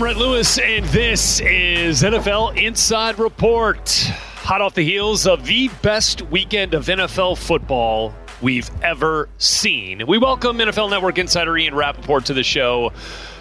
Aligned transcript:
I'm 0.00 0.04
Rhett 0.04 0.16
Lewis, 0.16 0.58
and 0.58 0.82
this 0.86 1.40
is 1.40 2.02
NFL 2.02 2.56
Inside 2.56 3.18
Report. 3.18 3.86
Hot 4.36 4.62
off 4.62 4.72
the 4.72 4.82
heels 4.82 5.26
of 5.26 5.44
the 5.44 5.68
best 5.82 6.22
weekend 6.22 6.72
of 6.72 6.86
NFL 6.86 7.36
football 7.36 8.14
we've 8.40 8.70
ever 8.82 9.28
seen. 9.36 10.06
We 10.06 10.16
welcome 10.16 10.56
NFL 10.56 10.88
Network 10.88 11.18
insider 11.18 11.54
Ian 11.58 11.74
Rapoport 11.74 12.24
to 12.24 12.32
the 12.32 12.42
show. 12.42 12.94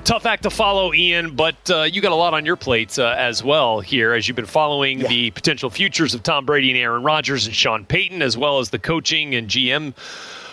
Tough 0.04 0.26
act 0.26 0.44
to 0.44 0.50
follow, 0.50 0.94
Ian, 0.94 1.34
but 1.34 1.56
uh, 1.70 1.84
you 1.84 2.02
got 2.02 2.12
a 2.12 2.16
lot 2.16 2.34
on 2.34 2.46
your 2.46 2.58
plate 2.58 3.00
uh, 3.00 3.16
as 3.18 3.42
well 3.42 3.80
here 3.80 4.12
as 4.12 4.28
you've 4.28 4.36
been 4.36 4.46
following 4.46 5.00
yeah. 5.00 5.08
the 5.08 5.32
potential 5.32 5.70
futures 5.70 6.14
of 6.14 6.24
Tom 6.24 6.46
Brady 6.46 6.72
and 6.72 6.78
Aaron 6.78 7.04
Rodgers 7.04 7.46
and 7.46 7.56
Sean 7.56 7.86
Payton, 7.86 8.22
as 8.22 8.36
well 8.36 8.60
as 8.60 8.72
the 8.72 8.80
coaching 8.80 9.34
and 9.34 9.48
GM 9.48 9.94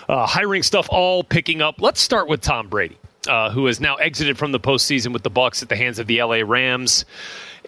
uh, 0.08 0.24
hiring 0.24 0.62
stuff 0.62 0.86
all 0.88 1.24
picking 1.24 1.60
up. 1.60 1.80
Let's 1.80 2.00
start 2.00 2.28
with 2.28 2.42
Tom 2.42 2.68
Brady 2.68 2.96
uh, 3.28 3.50
who 3.50 3.66
has 3.66 3.80
now 3.80 3.96
exited 3.96 4.38
from 4.38 4.52
the 4.52 4.60
postseason 4.60 5.12
with 5.12 5.22
the 5.22 5.30
Bucs 5.30 5.62
at 5.62 5.68
the 5.68 5.76
hands 5.76 5.98
of 5.98 6.06
the 6.06 6.22
LA 6.22 6.40
Rams, 6.44 7.04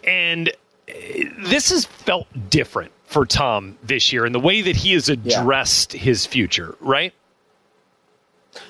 and 0.04 0.48
uh, 0.48 0.92
this 1.38 1.70
has 1.70 1.84
felt 1.84 2.26
different 2.50 2.92
for 3.04 3.24
Tom 3.24 3.76
this 3.82 4.12
year 4.12 4.26
in 4.26 4.32
the 4.32 4.40
way 4.40 4.60
that 4.60 4.76
he 4.76 4.92
has 4.92 5.08
addressed 5.08 5.94
yeah. 5.94 6.00
his 6.00 6.26
future, 6.26 6.76
right? 6.80 7.14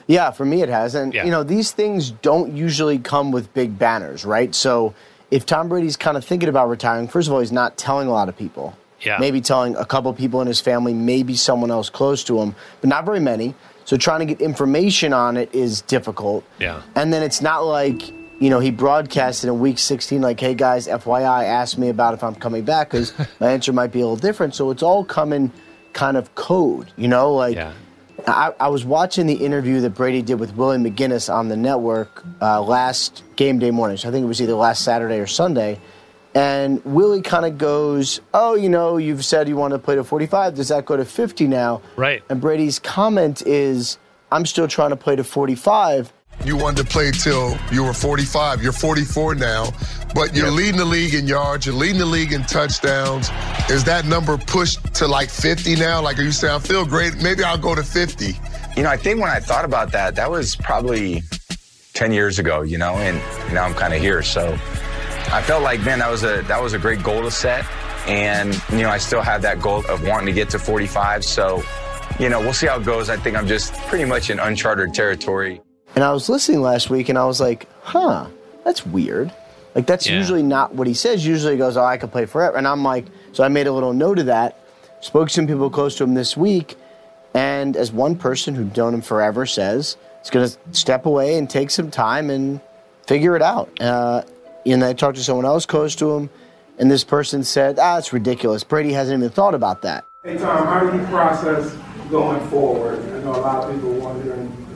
Yeah, 0.07 0.31
for 0.31 0.45
me 0.45 0.63
it 0.63 0.69
has. 0.69 0.95
And, 0.95 1.13
yeah. 1.13 1.25
you 1.25 1.31
know, 1.31 1.43
these 1.43 1.73
things 1.73 2.11
don't 2.11 2.57
usually 2.57 2.99
come 2.99 3.33
with 3.33 3.53
big 3.53 3.79
banners, 3.79 4.25
right? 4.25 4.55
So 4.55 4.95
if 5.31 5.45
Tom 5.45 5.69
Brady's 5.69 5.97
kind 5.97 6.17
of 6.17 6.25
thinking 6.25 6.49
about 6.49 6.69
retiring, 6.69 7.09
first 7.09 7.29
of 7.29 7.35
all, 7.35 7.41
he's 7.41 7.53
not 7.53 7.77
telling 7.77 8.09
a 8.09 8.13
lot 8.13 8.29
of 8.29 8.37
people. 8.37 8.77
Yeah. 9.01 9.19
Maybe 9.21 9.41
telling 9.41 9.77
a 9.77 9.85
couple 9.85 10.13
people 10.13 10.41
in 10.41 10.49
his 10.49 10.61
family, 10.61 10.93
maybe 10.93 11.37
someone 11.37 11.71
else 11.71 11.89
close 11.89 12.25
to 12.25 12.41
him, 12.41 12.57
but 12.81 12.89
not 12.89 13.05
very 13.05 13.21
many. 13.21 13.55
So 13.89 13.97
trying 13.97 14.21
to 14.21 14.27
get 14.27 14.43
information 14.43 15.15
on 15.15 15.39
it 15.39 15.55
is 15.55 15.81
difficult. 15.81 16.45
Yeah. 16.59 16.83
And 16.95 17.11
then 17.11 17.23
it's 17.23 17.41
not 17.41 17.61
like, 17.61 18.07
you 18.39 18.51
know, 18.51 18.61
he 18.61 18.71
broadcasted 18.71 19.49
in 19.49 19.61
week 19.61 19.79
16, 19.79 20.21
like, 20.21 20.39
hey 20.39 20.53
guys, 20.53 20.87
FYI, 20.87 21.45
ask 21.45 21.79
me 21.79 21.89
about 21.89 22.13
if 22.13 22.23
I'm 22.23 22.35
coming 22.35 22.67
back 22.67 22.91
because 22.91 23.15
my 23.41 23.51
answer 23.51 23.73
might 23.73 23.91
be 23.91 24.01
a 24.01 24.03
little 24.03 24.17
different. 24.17 24.55
So 24.55 24.71
it's 24.71 24.83
all 24.83 25.07
coming 25.07 25.51
kind 25.95 26.19
of 26.19 26.35
code, 26.35 26.93
you 26.99 27.09
know? 27.09 27.33
Like, 27.33 27.57
yeah. 27.57 27.73
I, 28.27 28.53
I, 28.61 28.69
was 28.69 28.85
watching 28.85 29.27
the 29.27 29.43
interview 29.43 29.81
that 29.81 29.95
Brady 29.95 30.21
did 30.21 30.35
with 30.35 30.55
Willie 30.55 30.77
McGinest 30.77 31.33
on 31.33 31.49
the 31.49 31.57
network 31.57 32.23
uh, 32.43 32.61
last 32.61 33.23
game 33.37 33.59
day 33.59 33.71
morning. 33.71 33.97
So 33.97 34.11
I 34.11 34.13
think 34.13 34.23
it 34.23 34.29
was 34.29 34.43
either 34.43 34.53
last 34.53 34.85
Saturday 34.85 35.19
or 35.19 35.27
Sunday. 35.27 35.81
And 36.35 36.85
Willie 36.85 37.23
kind 37.23 37.47
of 37.47 37.59
goes, 37.59 38.21
Oh, 38.35 38.55
you 38.55 38.69
know, 38.69 38.97
you've 38.97 39.25
said 39.25 39.49
you 39.49 39.57
want 39.57 39.73
to 39.73 39.79
play 39.79 39.97
to 39.97 40.05
45. 40.05 40.55
Does 40.55 40.69
that 40.69 40.85
go 40.85 40.97
to 40.97 41.05
50 41.05 41.47
now? 41.47 41.83
Right. 41.97 42.23
And 42.29 42.41
Brady's 42.41 42.79
comment 42.79 43.43
is, 43.47 43.99
I'm 44.31 44.47
still 44.47 44.69
trying 44.69 44.91
to 44.91 44.97
play 44.97 45.17
to 45.17 45.25
45. 45.25 46.13
You 46.45 46.57
wanted 46.57 46.87
to 46.87 46.93
play 46.93 47.11
till 47.11 47.57
you 47.73 47.83
were 47.83 47.93
45. 47.93 48.63
You're 48.63 48.73
44 48.73 49.35
now, 49.35 49.71
but 50.15 50.37
you're 50.37 50.47
yep. 50.47 50.55
leading 50.55 50.77
the 50.77 50.85
league 50.85 51.15
in 51.15 51.27
yards. 51.27 51.67
You're 51.67 51.75
leading 51.75 51.99
the 51.99 52.07
league 52.07 52.33
in 52.33 52.43
touchdowns. 52.45 53.31
Is 53.69 53.83
that 53.85 54.05
number 54.07 54.39
pushed 54.39 54.95
to 54.95 55.09
like 55.09 55.31
50 55.31 55.75
now? 55.77 56.01
Like, 56.01 56.19
are 56.19 56.23
you 56.23 56.31
saying, 56.31 56.55
I 56.55 56.59
feel 56.61 56.85
great? 56.87 57.17
Maybe 57.21 57.43
I'll 57.43 57.59
go 57.59 57.75
to 57.75 57.83
50. 57.83 58.39
You 58.77 58.85
know, 58.85 58.91
I 58.91 58.97
think 58.97 59.21
when 59.21 59.31
I 59.31 59.41
thought 59.41 59.65
about 59.65 59.91
that, 59.93 60.15
that 60.15 60.31
was 60.31 60.55
probably 60.55 61.23
10 61.95 62.13
years 62.13 62.39
ago, 62.39 62.63
you 62.63 62.79
know, 62.79 62.95
and 62.95 63.19
now 63.53 63.65
I'm 63.65 63.75
kind 63.75 63.93
of 63.93 64.01
here. 64.01 64.23
So 64.23 64.57
I 65.31 65.43
felt 65.43 65.63
like, 65.63 65.83
man, 65.83 65.99
that 65.99 66.11
was 66.11 66.25
a 66.25 66.43
that 66.43 66.63
was 66.63 66.73
a 66.73 66.79
great 66.79 67.03
goal 67.03 67.23
to 67.23 67.31
set, 67.31 67.67
and 68.07 68.55
you 68.73 68.79
know, 68.79 68.89
I 68.89 68.97
still 68.97 69.21
have 69.21 69.43
that 69.43 69.61
goal 69.61 69.85
of 69.87 70.07
wanting 70.07 70.27
to 70.27 70.33
get 70.33 70.49
to 70.51 70.59
45. 70.59 71.23
So, 71.23 71.63
you 72.19 72.31
know, 72.31 72.41
we'll 72.41 72.55
see 72.55 72.67
how 72.67 72.81
it 72.81 72.85
goes. 72.85 73.11
I 73.11 73.17
think 73.19 73.37
I'm 73.37 73.47
just 73.47 73.75
pretty 73.89 74.07
much 74.07 74.31
in 74.31 74.39
uncharted 74.39 74.95
territory. 74.95 75.61
And 75.95 76.03
I 76.03 76.13
was 76.13 76.29
listening 76.31 76.63
last 76.63 76.89
week, 76.89 77.11
and 77.11 77.19
I 77.19 77.27
was 77.27 77.41
like, 77.41 77.69
huh, 77.83 78.27
that's 78.65 78.87
weird. 78.87 79.31
Like 79.75 79.87
that's 79.87 80.07
yeah. 80.07 80.17
usually 80.17 80.43
not 80.43 80.75
what 80.75 80.87
he 80.87 80.95
says. 80.95 81.27
Usually 81.27 81.53
he 81.53 81.59
goes, 81.59 81.77
"Oh, 81.77 81.85
I 81.85 81.99
could 81.99 82.11
play 82.11 82.25
forever," 82.25 82.57
and 82.57 82.67
I'm 82.67 82.83
like, 82.83 83.05
so 83.33 83.45
I 83.45 83.49
made 83.49 83.67
a 83.67 83.73
little 83.73 83.93
note 83.93 84.19
of 84.19 84.27
that. 84.27 84.59
Spoke 85.01 85.29
to 85.29 85.35
some 85.35 85.47
people 85.47 85.69
close 85.69 85.97
to 85.99 86.05
him 86.05 86.15
this 86.15 86.37
week, 86.37 86.77
and 87.35 87.77
as 87.77 87.93
one 87.93 88.17
person 88.17 88.55
who'd 88.55 88.77
known 88.77 88.95
him 88.95 89.03
forever 89.03 89.47
says, 89.47 89.97
he's 90.21 90.31
going 90.31 90.49
to 90.49 90.59
step 90.73 91.07
away 91.07 91.37
and 91.37 91.49
take 91.49 91.71
some 91.71 91.91
time 91.91 92.31
and 92.31 92.61
figure 93.07 93.37
it 93.37 93.43
out. 93.43 93.71
Uh, 93.81 94.23
and 94.67 94.85
I 94.85 94.93
talked 94.93 95.17
to 95.17 95.25
someone 95.25 95.47
else 95.47 95.67
close 95.67 95.95
to 95.97 96.11
him, 96.15 96.31
and 96.79 96.91
this 96.91 97.05
person 97.05 97.43
said, 97.43 97.79
ah, 97.79 97.99
it's 97.99 98.13
ridiculous. 98.13 98.65
Brady 98.65 98.93
hasn't 98.93 99.19
even 99.19 99.31
thought 99.31 99.55
about 99.55 99.83
that. 99.83 100.07
Hey, 100.25 100.37
Tom, 100.37 100.67
how 100.67 100.89
do 100.89 100.97
you 100.97 101.05
process 101.07 101.77
going 102.11 102.47
forward? 102.49 102.99
I 103.01 103.21
know 103.21 103.33
a 103.33 103.41
lot 103.41 103.65
of 103.65 103.75
people 103.75 103.93
wondering 103.95 104.67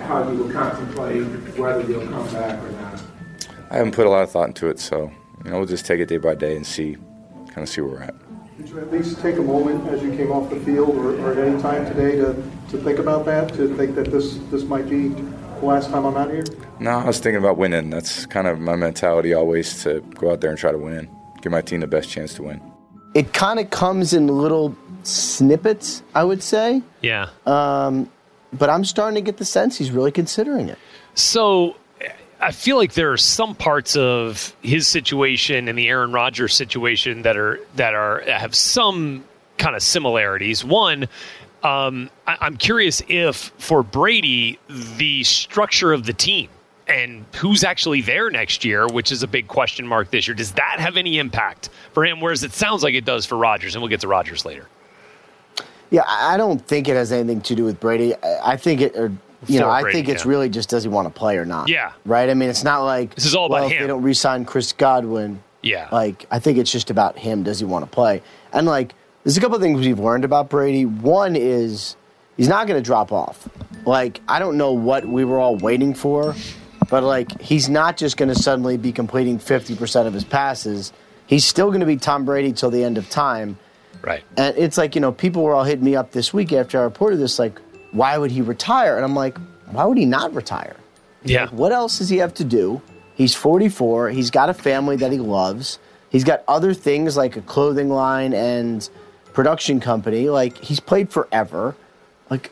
how 0.00 0.28
you 0.30 0.38
will 0.38 0.52
contemplate 0.52 1.24
whether 1.56 1.82
you'll 1.82 2.06
come 2.06 2.26
back 2.32 2.62
or 2.62 2.70
not. 2.72 3.02
I 3.70 3.76
haven't 3.76 3.94
put 3.94 4.06
a 4.06 4.10
lot 4.10 4.22
of 4.22 4.30
thought 4.30 4.48
into 4.48 4.68
it, 4.68 4.78
so 4.78 5.10
you 5.44 5.50
know, 5.50 5.58
we'll 5.58 5.66
just 5.66 5.86
take 5.86 6.00
it 6.00 6.08
day 6.08 6.18
by 6.18 6.34
day 6.34 6.56
and 6.56 6.66
see, 6.66 6.96
kind 7.46 7.58
of 7.58 7.68
see 7.68 7.80
where 7.80 7.92
we're 7.92 8.02
at. 8.02 8.14
Did 8.58 8.68
you 8.68 8.78
at 8.80 8.92
least 8.92 9.20
take 9.20 9.38
a 9.38 9.42
moment 9.42 9.88
as 9.88 10.02
you 10.02 10.14
came 10.14 10.30
off 10.30 10.50
the 10.50 10.60
field 10.60 10.96
or, 10.96 11.18
or 11.20 11.32
at 11.32 11.38
any 11.38 11.60
time 11.60 11.86
today 11.86 12.16
to, 12.16 12.34
to 12.70 12.78
think 12.78 12.98
about 12.98 13.24
that, 13.24 13.52
to 13.54 13.74
think 13.76 13.94
that 13.94 14.10
this, 14.10 14.38
this 14.50 14.64
might 14.64 14.88
be 14.88 15.14
last 15.62 15.90
time 15.90 16.04
I'm 16.04 16.16
out 16.16 16.30
here? 16.30 16.44
No, 16.80 16.90
I 16.98 17.06
was 17.06 17.18
thinking 17.18 17.38
about 17.38 17.56
winning. 17.56 17.90
That's 17.90 18.26
kind 18.26 18.46
of 18.46 18.60
my 18.60 18.76
mentality 18.76 19.34
always 19.34 19.82
to 19.84 20.00
go 20.14 20.32
out 20.32 20.40
there 20.40 20.50
and 20.50 20.58
try 20.58 20.72
to 20.72 20.78
win, 20.78 21.08
give 21.40 21.52
my 21.52 21.62
team 21.62 21.80
the 21.80 21.86
best 21.86 22.08
chance 22.08 22.34
to 22.34 22.42
win. 22.42 22.60
It 23.14 23.32
kind 23.32 23.58
of 23.58 23.70
comes 23.70 24.12
in 24.12 24.26
little 24.26 24.74
snippets, 25.02 26.02
I 26.14 26.24
would 26.24 26.42
say. 26.42 26.82
Yeah. 27.02 27.28
Um, 27.46 28.10
but 28.52 28.70
I'm 28.70 28.84
starting 28.84 29.14
to 29.16 29.20
get 29.20 29.38
the 29.38 29.44
sense 29.44 29.78
he's 29.78 29.90
really 29.90 30.12
considering 30.12 30.68
it. 30.68 30.78
So 31.14 31.76
I 32.40 32.50
feel 32.50 32.76
like 32.76 32.94
there 32.94 33.12
are 33.12 33.16
some 33.16 33.54
parts 33.54 33.96
of 33.96 34.54
his 34.62 34.88
situation 34.88 35.68
and 35.68 35.78
the 35.78 35.88
Aaron 35.88 36.12
Rodgers 36.12 36.54
situation 36.54 37.22
that 37.22 37.36
are 37.36 37.60
that 37.76 37.94
are 37.94 38.22
have 38.26 38.54
some 38.54 39.24
kind 39.58 39.76
of 39.76 39.82
similarities. 39.82 40.64
One, 40.64 41.06
um, 41.62 42.10
I, 42.26 42.38
I'm 42.40 42.56
curious 42.56 43.02
if 43.08 43.36
for 43.58 43.82
Brady 43.82 44.58
the 44.96 45.22
structure 45.24 45.92
of 45.92 46.06
the 46.06 46.12
team 46.12 46.48
and 46.88 47.24
who's 47.36 47.64
actually 47.64 48.00
there 48.00 48.30
next 48.30 48.64
year, 48.64 48.86
which 48.86 49.12
is 49.12 49.22
a 49.22 49.28
big 49.28 49.48
question 49.48 49.86
mark 49.86 50.10
this 50.10 50.26
year. 50.26 50.34
Does 50.34 50.52
that 50.52 50.76
have 50.78 50.96
any 50.96 51.18
impact 51.18 51.70
for 51.92 52.04
him? 52.04 52.20
Whereas 52.20 52.42
it 52.42 52.52
sounds 52.52 52.82
like 52.82 52.94
it 52.94 53.04
does 53.04 53.24
for 53.24 53.36
Rodgers, 53.36 53.74
and 53.74 53.82
we'll 53.82 53.88
get 53.88 54.00
to 54.00 54.08
Rodgers 54.08 54.44
later. 54.44 54.66
Yeah, 55.90 56.02
I 56.06 56.36
don't 56.36 56.64
think 56.66 56.88
it 56.88 56.94
has 56.94 57.12
anything 57.12 57.42
to 57.42 57.54
do 57.54 57.64
with 57.64 57.78
Brady. 57.78 58.14
I 58.42 58.56
think 58.56 58.80
it, 58.80 58.96
or 58.96 59.12
you 59.46 59.60
know, 59.60 59.68
I 59.68 59.90
think 59.92 60.08
it's 60.08 60.24
yeah. 60.24 60.30
really 60.30 60.48
just 60.48 60.70
does 60.70 60.82
he 60.82 60.88
want 60.88 61.06
to 61.06 61.12
play 61.12 61.36
or 61.36 61.44
not? 61.44 61.68
Yeah. 61.68 61.92
Right. 62.06 62.30
I 62.30 62.34
mean, 62.34 62.48
it's 62.48 62.64
not 62.64 62.82
like 62.82 63.14
This 63.14 63.26
is 63.26 63.34
all 63.34 63.46
about 63.46 63.54
well, 63.54 63.66
if 63.66 63.72
him. 63.72 63.82
They 63.82 63.86
don't 63.88 64.02
re-sign 64.02 64.44
Chris 64.44 64.72
Godwin. 64.72 65.42
Yeah. 65.62 65.88
Like 65.92 66.26
I 66.30 66.38
think 66.38 66.58
it's 66.58 66.72
just 66.72 66.90
about 66.90 67.18
him. 67.18 67.42
Does 67.42 67.58
he 67.58 67.66
want 67.66 67.84
to 67.84 67.90
play? 67.90 68.22
And 68.52 68.66
like, 68.66 68.94
there's 69.24 69.36
a 69.36 69.40
couple 69.40 69.56
of 69.56 69.62
things 69.62 69.80
we've 69.80 69.98
learned 69.98 70.24
about 70.24 70.48
Brady. 70.48 70.84
One 70.84 71.36
is 71.36 71.96
he's 72.36 72.48
not 72.48 72.66
going 72.66 72.80
to 72.80 72.84
drop 72.84 73.12
off. 73.12 73.48
Like 73.86 74.20
I 74.28 74.38
don't 74.38 74.56
know 74.56 74.72
what 74.72 75.06
we 75.06 75.24
were 75.24 75.38
all 75.38 75.56
waiting 75.56 75.94
for, 75.94 76.34
but 76.90 77.02
like 77.02 77.40
he's 77.40 77.68
not 77.68 77.96
just 77.96 78.16
going 78.16 78.28
to 78.28 78.34
suddenly 78.34 78.76
be 78.76 78.92
completing 78.92 79.38
50% 79.38 80.06
of 80.06 80.14
his 80.14 80.24
passes. 80.24 80.92
He's 81.26 81.44
still 81.44 81.68
going 81.68 81.80
to 81.80 81.86
be 81.86 81.96
Tom 81.96 82.24
Brady 82.24 82.52
till 82.52 82.70
the 82.70 82.84
end 82.84 82.98
of 82.98 83.08
time. 83.08 83.58
Right. 84.02 84.22
And 84.36 84.56
it's 84.58 84.76
like, 84.76 84.94
you 84.94 85.00
know, 85.00 85.12
people 85.12 85.42
were 85.42 85.54
all 85.54 85.64
hitting 85.64 85.84
me 85.84 85.94
up 85.96 86.10
this 86.10 86.34
week 86.34 86.52
after 86.52 86.78
I 86.78 86.82
reported 86.82 87.18
this, 87.18 87.38
like, 87.38 87.60
why 87.92 88.18
would 88.18 88.30
he 88.30 88.42
retire? 88.42 88.96
And 88.96 89.04
I'm 89.04 89.14
like, 89.14 89.38
why 89.70 89.84
would 89.84 89.96
he 89.96 90.06
not 90.06 90.34
retire? 90.34 90.76
Yeah. 91.24 91.48
What 91.50 91.72
else 91.72 91.98
does 91.98 92.08
he 92.08 92.18
have 92.18 92.34
to 92.34 92.44
do? 92.44 92.82
He's 93.14 93.34
44. 93.34 94.10
He's 94.10 94.30
got 94.30 94.50
a 94.50 94.54
family 94.54 94.96
that 94.96 95.12
he 95.12 95.18
loves. 95.18 95.78
He's 96.10 96.24
got 96.24 96.42
other 96.48 96.74
things 96.74 97.16
like 97.16 97.36
a 97.36 97.42
clothing 97.42 97.88
line 97.88 98.34
and 98.34 98.88
production 99.32 99.80
company. 99.80 100.28
Like, 100.28 100.56
he's 100.58 100.80
played 100.80 101.10
forever. 101.10 101.74
Like, 102.30 102.50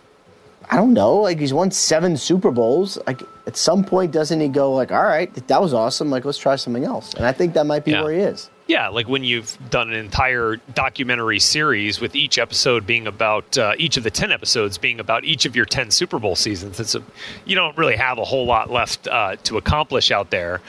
I 0.71 0.77
don't 0.77 0.93
know. 0.93 1.17
Like, 1.17 1.39
he's 1.39 1.53
won 1.53 1.71
seven 1.71 2.17
Super 2.17 2.51
Bowls. 2.51 2.99
Like, 3.07 3.23
at 3.47 3.57
some 3.57 3.85
point, 3.85 4.13
doesn't 4.13 4.41
he 4.41 4.49
go, 4.49 4.73
like, 4.73 4.93
all 4.93 5.03
right, 5.03 5.33
that 5.49 5.61
was 5.61 5.75
awesome. 5.75 6.11
Like, 6.11 6.25
let's 6.25 6.39
try 6.39 6.57
something 6.57 6.85
else? 6.85 7.15
And 7.15 7.27
I 7.27 7.33
think 7.33 7.55
that 7.55 7.67
might 7.67 7.85
be 7.85 7.93
Yeah. 7.93 8.03
where 8.03 8.13
he 8.13 8.21
is. 8.21 8.51
Yeah, 8.71 8.87
like 8.87 9.09
when 9.09 9.25
you've 9.25 9.59
done 9.69 9.89
an 9.89 9.97
entire 9.97 10.55
documentary 10.77 11.41
series 11.41 12.01
with 12.01 12.15
each 12.15 12.39
episode 12.39 12.87
being 12.87 13.09
about 13.09 13.59
uh, 13.59 13.73
each 13.79 13.97
of 13.97 14.05
the 14.05 14.13
ten 14.13 14.31
episodes 14.31 14.79
being 14.79 15.01
about 15.01 15.25
each 15.25 15.45
of 15.45 15.57
your 15.57 15.65
ten 15.67 15.91
Super 15.91 16.21
Bowl 16.21 16.37
seasons. 16.37 16.79
It's 16.79 16.95
a, 16.95 17.03
you 17.45 17.57
don't 17.57 17.77
really 17.77 17.97
have 17.97 18.19
a 18.19 18.25
whole 18.25 18.47
lot 18.47 18.71
left 18.71 19.09
uh, 19.09 19.35
to 19.43 19.59
accomplish 19.59 20.13
out 20.13 20.31
there. 20.31 20.61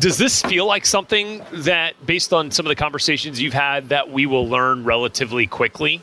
Does 0.00 0.18
this 0.18 0.42
feel 0.42 0.66
like 0.66 0.84
something 0.84 1.44
that, 1.52 1.94
based 2.04 2.32
on 2.32 2.50
some 2.50 2.66
of 2.66 2.70
the 2.70 2.74
conversations 2.74 3.40
you've 3.40 3.54
had, 3.54 3.90
that 3.90 4.10
we 4.10 4.26
will 4.26 4.48
learn 4.48 4.82
relatively 4.82 5.46
quickly, 5.46 6.00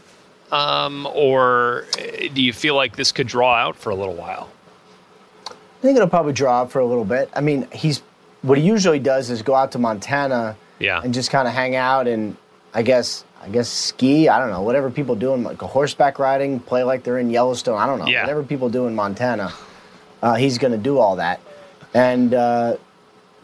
um, 0.54 1.06
or 1.14 1.84
uh, 2.00 2.30
do 2.34 2.42
you 2.42 2.54
feel 2.54 2.76
like 2.76 2.96
this 2.96 3.12
could 3.12 3.28
draw 3.28 3.56
out 3.56 3.76
for 3.76 3.90
a 3.90 3.96
little 3.96 4.16
while? 4.16 4.50
I 5.50 5.82
think 5.82 5.98
it'll 5.98 6.08
probably 6.08 6.32
draw 6.32 6.62
out 6.62 6.72
for 6.72 6.80
a 6.80 6.86
little 6.86 7.04
bit. 7.04 7.30
I 7.34 7.42
mean, 7.42 7.68
he's 7.74 8.02
what 8.42 8.58
he 8.58 8.64
usually 8.64 9.00
does 9.00 9.30
is 9.30 9.42
go 9.42 9.54
out 9.54 9.74
to 9.74 9.80
Montana 9.80 10.56
Yeah. 10.82 11.02
and 11.04 11.14
just 11.14 11.32
kind 11.32 11.48
of 11.48 11.54
hang 11.54 11.76
out 11.76 12.08
and 12.08 12.36
I 12.74 12.82
guess 12.84 13.24
I 13.44 13.50
guess 13.50 13.70
ski. 13.70 14.30
I 14.30 14.38
don't 14.40 14.50
know 14.52 14.62
whatever 14.62 14.90
people 14.92 15.16
do 15.16 15.34
in 15.34 15.44
like 15.44 15.62
a 15.62 15.68
horseback 15.68 16.20
riding, 16.20 16.60
play 16.60 16.84
like 16.84 17.04
they're 17.04 17.18
in 17.20 17.30
Yellowstone. 17.30 17.78
I 17.80 17.86
don't 17.86 18.00
know 18.00 18.08
Yeah. 18.08 18.22
whatever 18.22 18.44
people 18.44 18.70
do 18.70 18.86
in 18.88 18.96
Montana. 18.96 19.52
Uh, 20.22 20.36
he's 20.36 20.58
going 20.60 20.72
to 20.72 20.78
do 20.78 21.00
all 21.00 21.16
that, 21.16 21.40
and 21.96 22.34
uh, 22.36 22.76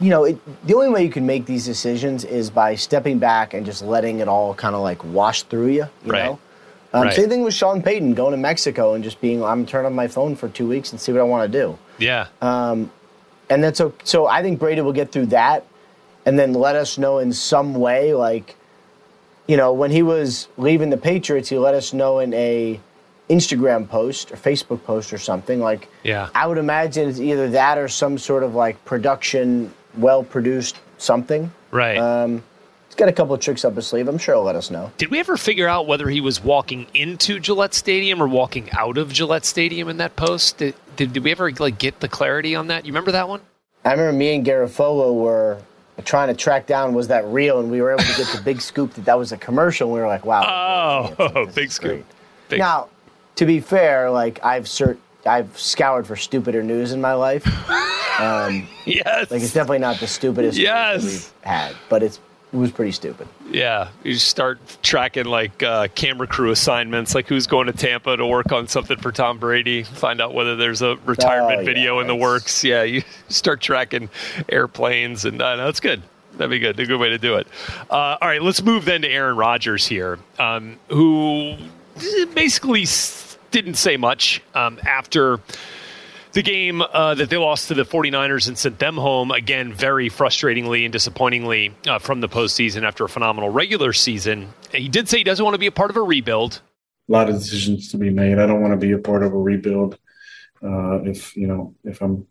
you 0.00 0.10
know 0.10 0.22
it, 0.24 0.38
the 0.66 0.74
only 0.74 0.88
way 0.88 1.02
you 1.02 1.10
can 1.10 1.26
make 1.26 1.44
these 1.46 1.64
decisions 1.64 2.24
is 2.24 2.50
by 2.50 2.76
stepping 2.76 3.18
back 3.18 3.52
and 3.54 3.66
just 3.66 3.82
letting 3.82 4.20
it 4.20 4.28
all 4.28 4.54
kind 4.54 4.76
of 4.76 4.82
like 4.82 5.02
wash 5.04 5.42
through 5.42 5.66
you. 5.68 5.86
You 6.04 6.12
Right. 6.12 6.24
know. 6.26 6.38
Um, 6.94 7.02
Right. 7.02 7.12
Same 7.14 7.28
thing 7.28 7.42
with 7.42 7.52
Sean 7.54 7.82
Payton 7.82 8.14
going 8.14 8.30
to 8.30 8.38
Mexico 8.38 8.94
and 8.94 9.02
just 9.04 9.20
being, 9.20 9.42
I'm 9.44 9.66
turning 9.66 9.86
on 9.86 9.94
my 9.94 10.06
phone 10.08 10.36
for 10.36 10.48
two 10.48 10.66
weeks 10.66 10.90
and 10.92 10.98
see 11.00 11.12
what 11.12 11.20
I 11.20 11.24
want 11.24 11.52
to 11.52 11.58
do 11.60 11.76
Yeah. 11.98 12.28
Um, 12.40 12.90
and 13.50 13.62
that's 13.62 13.78
okay. 13.80 13.94
So 14.04 14.26
I 14.26 14.40
think 14.40 14.58
Brady 14.58 14.80
will 14.80 14.94
get 14.94 15.12
through 15.12 15.26
that, 15.26 15.64
and 16.28 16.38
then 16.38 16.52
let 16.52 16.76
us 16.76 16.98
know 16.98 17.20
in 17.20 17.32
some 17.32 17.72
way, 17.74 18.12
like, 18.12 18.54
you 19.46 19.56
know, 19.56 19.72
when 19.72 19.90
he 19.90 20.02
was 20.02 20.46
leaving 20.58 20.90
the 20.90 20.98
Patriots, 20.98 21.48
he 21.48 21.56
let 21.56 21.72
us 21.72 21.94
know 21.94 22.18
in 22.18 22.34
a 22.34 22.78
Instagram 23.30 23.88
post 23.88 24.30
or 24.30 24.36
Facebook 24.36 24.84
post 24.84 25.10
or 25.10 25.16
something. 25.16 25.58
Like, 25.58 25.88
Yeah. 26.04 26.28
I 26.34 26.46
would 26.46 26.58
imagine 26.58 27.08
it's 27.08 27.18
either 27.18 27.48
that 27.52 27.78
or 27.78 27.88
some 27.88 28.18
sort 28.18 28.42
of 28.42 28.54
like 28.54 28.84
production, 28.84 29.72
well 29.96 30.22
produced 30.22 30.76
something. 30.98 31.50
right. 31.70 31.96
Um, 31.96 32.42
he's 32.88 32.94
got 32.94 33.08
a 33.08 33.12
couple 33.12 33.34
of 33.34 33.40
tricks 33.40 33.64
up 33.64 33.74
his 33.76 33.86
sleeve. 33.86 34.06
I'm 34.06 34.18
sure 34.18 34.34
he'll 34.34 34.44
let 34.44 34.54
us 34.54 34.70
know. 34.70 34.92
Did 34.98 35.10
we 35.10 35.20
ever 35.20 35.38
figure 35.38 35.66
out 35.66 35.86
whether 35.86 36.10
he 36.10 36.20
was 36.20 36.44
walking 36.44 36.88
into 36.92 37.40
Gillette 37.40 37.72
Stadium 37.72 38.22
or 38.22 38.28
walking 38.28 38.68
out 38.72 38.98
of 38.98 39.14
Gillette 39.14 39.46
Stadium 39.46 39.88
in 39.88 39.96
that 39.96 40.14
post? 40.14 40.58
Did, 40.58 40.74
did, 40.96 41.14
did 41.14 41.24
we 41.24 41.30
ever 41.30 41.50
like 41.52 41.78
get 41.78 42.00
the 42.00 42.08
clarity 42.08 42.54
on 42.54 42.66
that? 42.66 42.84
You 42.84 42.92
remember 42.92 43.12
that 43.12 43.30
one? 43.30 43.40
I 43.82 43.92
remember 43.92 44.12
me 44.12 44.34
and 44.34 44.44
Garafolo 44.44 45.14
were 45.14 45.62
trying 46.04 46.28
to 46.28 46.34
track 46.34 46.66
down 46.66 46.94
was 46.94 47.08
that 47.08 47.24
real, 47.26 47.60
and 47.60 47.70
we 47.70 47.80
were 47.80 47.90
able 47.92 48.02
to 48.04 48.16
get 48.16 48.28
the 48.34 48.40
big 48.42 48.60
scoop 48.60 48.94
that 48.94 49.04
that 49.04 49.18
was 49.18 49.32
a 49.32 49.36
commercial. 49.36 49.90
We 49.90 50.00
were 50.00 50.06
like, 50.06 50.24
wow. 50.24 51.14
Oh, 51.18 51.46
big 51.46 51.70
scoop. 51.72 52.04
Big- 52.48 52.58
Now, 52.58 52.88
to 53.36 53.44
be 53.46 53.60
fair, 53.60 54.10
like 54.10 54.44
I've 54.44 54.64
cert- 54.64 54.98
I've 55.26 55.58
scoured 55.58 56.06
for 56.06 56.16
stupider 56.16 56.62
news 56.62 56.92
in 56.92 57.00
my 57.00 57.14
life. 57.14 57.44
Um, 58.18 58.66
yes. 58.84 59.30
like 59.30 59.42
it's 59.42 59.52
definitely 59.52 59.78
not 59.78 60.00
the 60.00 60.08
stupidest 60.08 60.56
news 60.58 60.64
Yes. 60.64 61.04
we've 61.04 61.32
had, 61.42 61.76
but 61.88 62.02
it's 62.02 62.18
it 62.52 62.56
was 62.56 62.70
pretty 62.72 62.92
stupid. 62.92 63.28
yeah. 63.50 63.88
You 64.04 64.14
start 64.14 64.58
tracking 64.82 65.26
like 65.26 65.62
uh, 65.62 65.88
camera 65.94 66.26
crew 66.26 66.50
assignments, 66.50 67.14
like 67.14 67.28
who's 67.28 67.46
going 67.46 67.66
to 67.66 67.72
Tampa 67.72 68.16
to 68.16 68.26
work 68.26 68.52
on 68.52 68.68
something 68.68 68.96
for 68.98 69.12
Tom 69.12 69.38
Brady, 69.38 69.82
find 69.82 70.20
out 70.20 70.32
whether 70.34 70.56
there's 70.56 70.80
a 70.82 70.96
retirement 71.04 71.56
Oh, 71.56 71.60
yeah, 71.60 71.64
video 71.66 72.00
in 72.00 72.06
the 72.06 72.16
works. 72.16 72.64
Yeah, 72.64 72.82
you 72.84 73.02
start 73.28 73.60
tracking 73.60 74.08
airplanes, 74.48 75.24
and 75.24 75.40
uh, 75.42 75.56
that's 75.56 75.80
good. 75.80 76.02
That'd 76.38 76.50
be 76.50 76.58
good. 76.58 76.78
A 76.78 76.86
good 76.86 77.00
way 77.00 77.08
to 77.10 77.18
do 77.18 77.34
it. 77.36 77.48
Uh, 77.90 78.16
all 78.20 78.28
right, 78.28 78.40
let's 78.40 78.62
move 78.62 78.84
then 78.84 79.02
to 79.02 79.08
Aaron 79.08 79.36
Rodgers 79.36 79.86
here, 79.86 80.18
um, 80.38 80.78
who 80.88 81.56
basically 82.34 82.86
didn't 83.50 83.74
say 83.74 83.96
much 83.96 84.40
um, 84.54 84.78
after 84.86 85.40
the 86.32 86.42
game 86.42 86.82
uh, 86.82 87.14
that 87.14 87.30
they 87.30 87.36
lost 87.36 87.68
to 87.68 87.74
the 87.74 87.84
49ers 87.84 88.48
and 88.48 88.58
sent 88.58 88.78
them 88.78 88.96
home 88.96 89.30
again 89.30 89.72
very 89.72 90.10
frustratingly 90.10 90.84
and 90.84 90.92
disappointingly 90.92 91.74
uh, 91.86 91.98
from 91.98 92.20
the 92.20 92.28
postseason 92.28 92.82
after 92.82 93.04
a 93.04 93.08
phenomenal 93.08 93.48
regular 93.48 93.92
season 93.92 94.48
he 94.72 94.88
did 94.88 95.08
say 95.08 95.18
he 95.18 95.24
doesn't 95.24 95.44
want 95.44 95.54
to 95.54 95.58
be 95.58 95.66
a 95.66 95.72
part 95.72 95.90
of 95.90 95.96
a 95.96 96.02
rebuild 96.02 96.60
a 97.08 97.12
lot 97.12 97.28
of 97.28 97.36
decisions 97.36 97.90
to 97.90 97.96
be 97.96 98.10
made. 98.10 98.38
I 98.38 98.46
don't 98.46 98.60
want 98.60 98.78
to 98.78 98.86
be 98.86 98.92
a 98.92 98.98
part 98.98 99.22
of 99.22 99.32
a 99.32 99.38
rebuild 99.38 99.98
uh, 100.62 101.02
if 101.04 101.36
you 101.36 101.46
know 101.46 101.74
if 101.84 102.02
I'm 102.02 102.26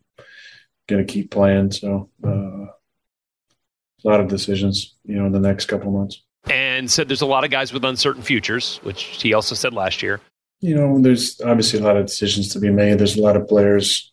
going 0.88 1.06
to 1.06 1.12
keep 1.12 1.32
playing. 1.32 1.72
So 1.72 2.10
uh, 2.24 2.30
a 2.30 4.04
lot 4.04 4.20
of 4.20 4.28
decisions, 4.28 4.96
you 5.04 5.16
know, 5.16 5.26
in 5.26 5.32
the 5.32 5.40
next 5.40 5.66
couple 5.66 5.92
months. 5.92 6.22
and 6.50 6.90
said 6.90 7.08
there's 7.08 7.22
a 7.22 7.26
lot 7.26 7.44
of 7.44 7.50
guys 7.50 7.74
with 7.74 7.84
uncertain 7.84 8.22
futures 8.22 8.80
which 8.84 9.04
he 9.04 9.34
also 9.34 9.56
said 9.56 9.74
last 9.74 10.02
year 10.02 10.22
You 10.60 10.76
know, 10.76 11.00
there's 11.00 11.40
obviously 11.42 11.80
a 11.80 11.84
lot 11.84 11.98
of 11.98 12.06
decisions 12.08 12.50
to 12.54 12.60
be 12.60 12.70
made. 12.70 12.98
There's 13.00 13.16
a 13.18 13.22
lot 13.22 13.36
of 13.36 13.48
players 13.48 14.12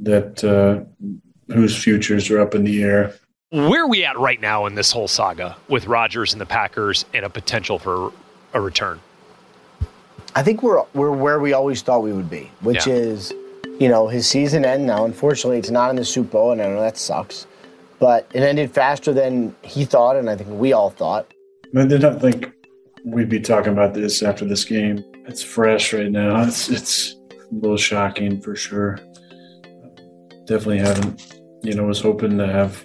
that 0.00 0.42
uh, 0.42 0.84
whose 1.54 1.76
futures 1.80 2.30
are 2.30 2.40
up 2.40 2.54
in 2.54 2.64
the 2.64 2.82
air. 2.82 3.14
where 3.50 3.84
are 3.84 3.88
we 3.88 4.04
at 4.04 4.18
right 4.18 4.40
now 4.40 4.66
in 4.66 4.74
this 4.74 4.90
whole 4.90 5.08
saga 5.08 5.56
with 5.68 5.86
Rodgers 5.86 6.32
and 6.32 6.40
the 6.40 6.46
Packers 6.46 7.04
and 7.14 7.24
a 7.24 7.30
potential 7.30 7.78
for 7.78 8.12
a 8.54 8.60
return 8.60 8.98
I 10.34 10.42
think 10.44 10.62
we're 10.62 10.82
we're 10.94 11.10
where 11.10 11.40
we 11.40 11.52
always 11.52 11.82
thought 11.82 12.02
we 12.04 12.12
would 12.12 12.30
be, 12.30 12.50
which 12.60 12.86
Yeah. 12.86 12.92
is, 12.94 13.32
you 13.80 13.88
know, 13.88 14.06
his 14.06 14.28
season 14.28 14.64
end 14.64 14.86
now. 14.86 15.04
Unfortunately, 15.04 15.58
it's 15.58 15.70
not 15.72 15.90
in 15.90 15.96
the 15.96 16.04
Super 16.04 16.30
Bowl, 16.30 16.52
and 16.52 16.62
I 16.62 16.68
know 16.68 16.80
that 16.80 16.96
sucks. 16.96 17.48
But 17.98 18.28
it 18.32 18.40
ended 18.44 18.70
faster 18.70 19.12
than 19.12 19.56
he 19.62 19.84
thought, 19.84 20.14
and 20.14 20.30
I 20.30 20.36
think 20.36 20.48
we 20.50 20.72
all 20.72 20.88
thought. 20.90 21.34
I 21.76 21.84
did 21.84 22.02
not 22.02 22.20
think 22.20 22.48
we'd 23.04 23.28
be 23.28 23.40
talking 23.40 23.72
about 23.72 23.92
this 23.94 24.22
after 24.22 24.44
this 24.44 24.64
game. 24.64 25.04
It's 25.26 25.42
fresh 25.42 25.92
right 25.92 26.10
now. 26.10 26.42
It's 26.42 26.68
it's 26.68 27.14
a 27.30 27.54
little 27.54 27.76
shocking 27.76 28.40
for 28.40 28.56
sure. 28.56 28.98
Definitely 30.44 30.78
haven't, 30.78 31.40
you 31.62 31.74
know, 31.74 31.84
was 31.84 32.00
hoping 32.00 32.38
to 32.38 32.46
have, 32.46 32.84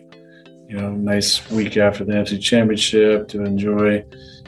you 0.67 0.77
know, 0.77 0.91
nice 0.91 1.49
week 1.49 1.77
after 1.77 2.03
the 2.03 2.13
NFC 2.13 2.41
Championship 2.41 3.27
to 3.29 3.43
enjoy 3.43 4.03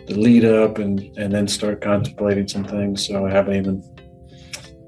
the 0.07 0.15
lead 0.15 0.45
up 0.45 0.77
and 0.77 0.99
and 1.17 1.33
then 1.33 1.47
start 1.47 1.81
contemplating 1.81 2.47
some 2.47 2.63
things. 2.63 3.07
So 3.07 3.25
I 3.25 3.31
haven't 3.31 3.55
even 3.55 3.83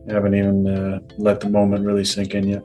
haven't 0.10 0.36
even 0.36 0.68
uh, 0.68 1.00
let 1.18 1.40
the 1.40 1.50
moment 1.50 1.86
really 1.86 2.06
sink 2.06 2.34
in 2.34 2.48
yet. 2.48 2.64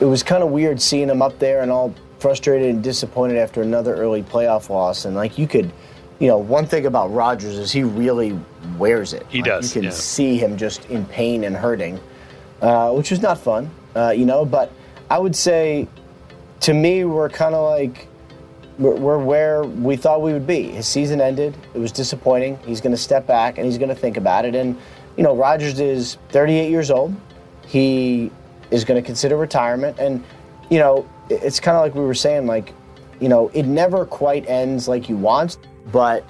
It 0.00 0.04
was 0.04 0.22
kind 0.22 0.42
of 0.42 0.50
weird 0.50 0.80
seeing 0.80 1.08
him 1.08 1.22
up 1.22 1.38
there 1.38 1.62
and 1.62 1.70
all 1.70 1.94
frustrated 2.18 2.68
and 2.74 2.82
disappointed 2.82 3.36
after 3.38 3.62
another 3.62 3.94
early 3.94 4.22
playoff 4.22 4.68
loss. 4.68 5.04
And 5.04 5.14
like 5.14 5.38
you 5.38 5.46
could, 5.46 5.70
you 6.18 6.28
know, 6.28 6.38
one 6.38 6.66
thing 6.66 6.86
about 6.86 7.12
Rodgers 7.12 7.58
is 7.58 7.70
he 7.72 7.82
really 7.82 8.38
wears 8.78 9.12
it. 9.12 9.26
He 9.28 9.38
Like, 9.38 9.46
does, 9.46 9.74
You 9.74 9.82
can 9.82 9.90
yeah. 9.90 9.96
see 9.96 10.38
him 10.38 10.56
just 10.56 10.84
in 10.86 11.04
pain 11.06 11.44
and 11.44 11.54
hurting, 11.54 12.00
uh, 12.62 12.92
which 12.92 13.10
was 13.10 13.20
not 13.20 13.38
fun, 13.38 13.70
uh, 13.94 14.10
you 14.10 14.24
know. 14.24 14.44
But 14.44 14.72
I 15.10 15.18
would 15.18 15.36
say 15.36 15.88
to 16.60 16.72
me, 16.72 17.04
we're 17.04 17.28
kind 17.28 17.54
of 17.54 17.70
like 17.70 18.08
we're, 18.78 18.96
we're 18.96 19.18
where 19.18 19.64
we 19.64 19.96
thought 19.96 20.22
we 20.22 20.32
would 20.32 20.46
be. 20.46 20.64
His 20.64 20.86
season 20.86 21.20
ended. 21.20 21.56
It 21.74 21.78
was 21.78 21.92
disappointing. 21.92 22.58
He's 22.64 22.80
going 22.80 22.92
to 22.92 23.00
step 23.00 23.26
back 23.26 23.58
and 23.58 23.66
he's 23.66 23.78
going 23.78 23.88
to 23.90 23.94
think 23.94 24.16
about 24.16 24.44
it. 24.44 24.54
And 24.54 24.78
you 25.16 25.22
know, 25.22 25.34
Rodgers 25.34 25.80
is 25.80 26.18
38 26.30 26.70
years 26.70 26.90
old. 26.90 27.14
He 27.66 28.30
is 28.70 28.84
going 28.84 29.00
to 29.00 29.04
consider 29.04 29.36
retirement, 29.36 29.98
and 29.98 30.22
you 30.70 30.78
know, 30.78 31.08
it's 31.30 31.60
kind 31.60 31.76
of 31.76 31.82
like 31.82 31.94
we 31.94 32.02
were 32.02 32.14
saying, 32.14 32.46
like, 32.46 32.72
you 33.20 33.28
know, 33.28 33.48
it 33.54 33.64
never 33.64 34.04
quite 34.04 34.48
ends 34.48 34.88
like 34.88 35.08
you 35.08 35.16
want, 35.16 35.58
but 35.90 36.24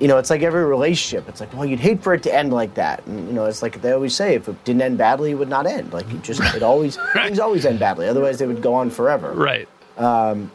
you 0.00 0.08
know, 0.08 0.18
it's 0.18 0.30
like 0.30 0.42
every 0.42 0.64
relationship. 0.64 1.28
It's 1.28 1.40
like, 1.40 1.52
well, 1.54 1.64
you'd 1.64 1.80
hate 1.80 2.02
for 2.02 2.14
it 2.14 2.22
to 2.24 2.34
end 2.34 2.52
like 2.52 2.74
that. 2.74 3.06
And, 3.06 3.28
you 3.28 3.32
know, 3.32 3.44
it's 3.44 3.62
like 3.62 3.80
they 3.80 3.92
always 3.92 4.14
say, 4.14 4.34
if 4.34 4.48
it 4.48 4.64
didn't 4.64 4.82
end 4.82 4.98
badly, 4.98 5.30
it 5.30 5.34
would 5.34 5.48
not 5.48 5.66
end. 5.66 5.92
Like, 5.92 6.10
it 6.12 6.22
just, 6.22 6.40
it 6.54 6.62
always, 6.62 6.98
things 7.12 7.38
always 7.38 7.64
end 7.64 7.78
badly. 7.78 8.08
Otherwise, 8.08 8.38
they 8.38 8.46
would 8.46 8.60
go 8.60 8.74
on 8.74 8.90
forever. 8.90 9.32
Right. 9.32 9.68
Um, 9.96 10.50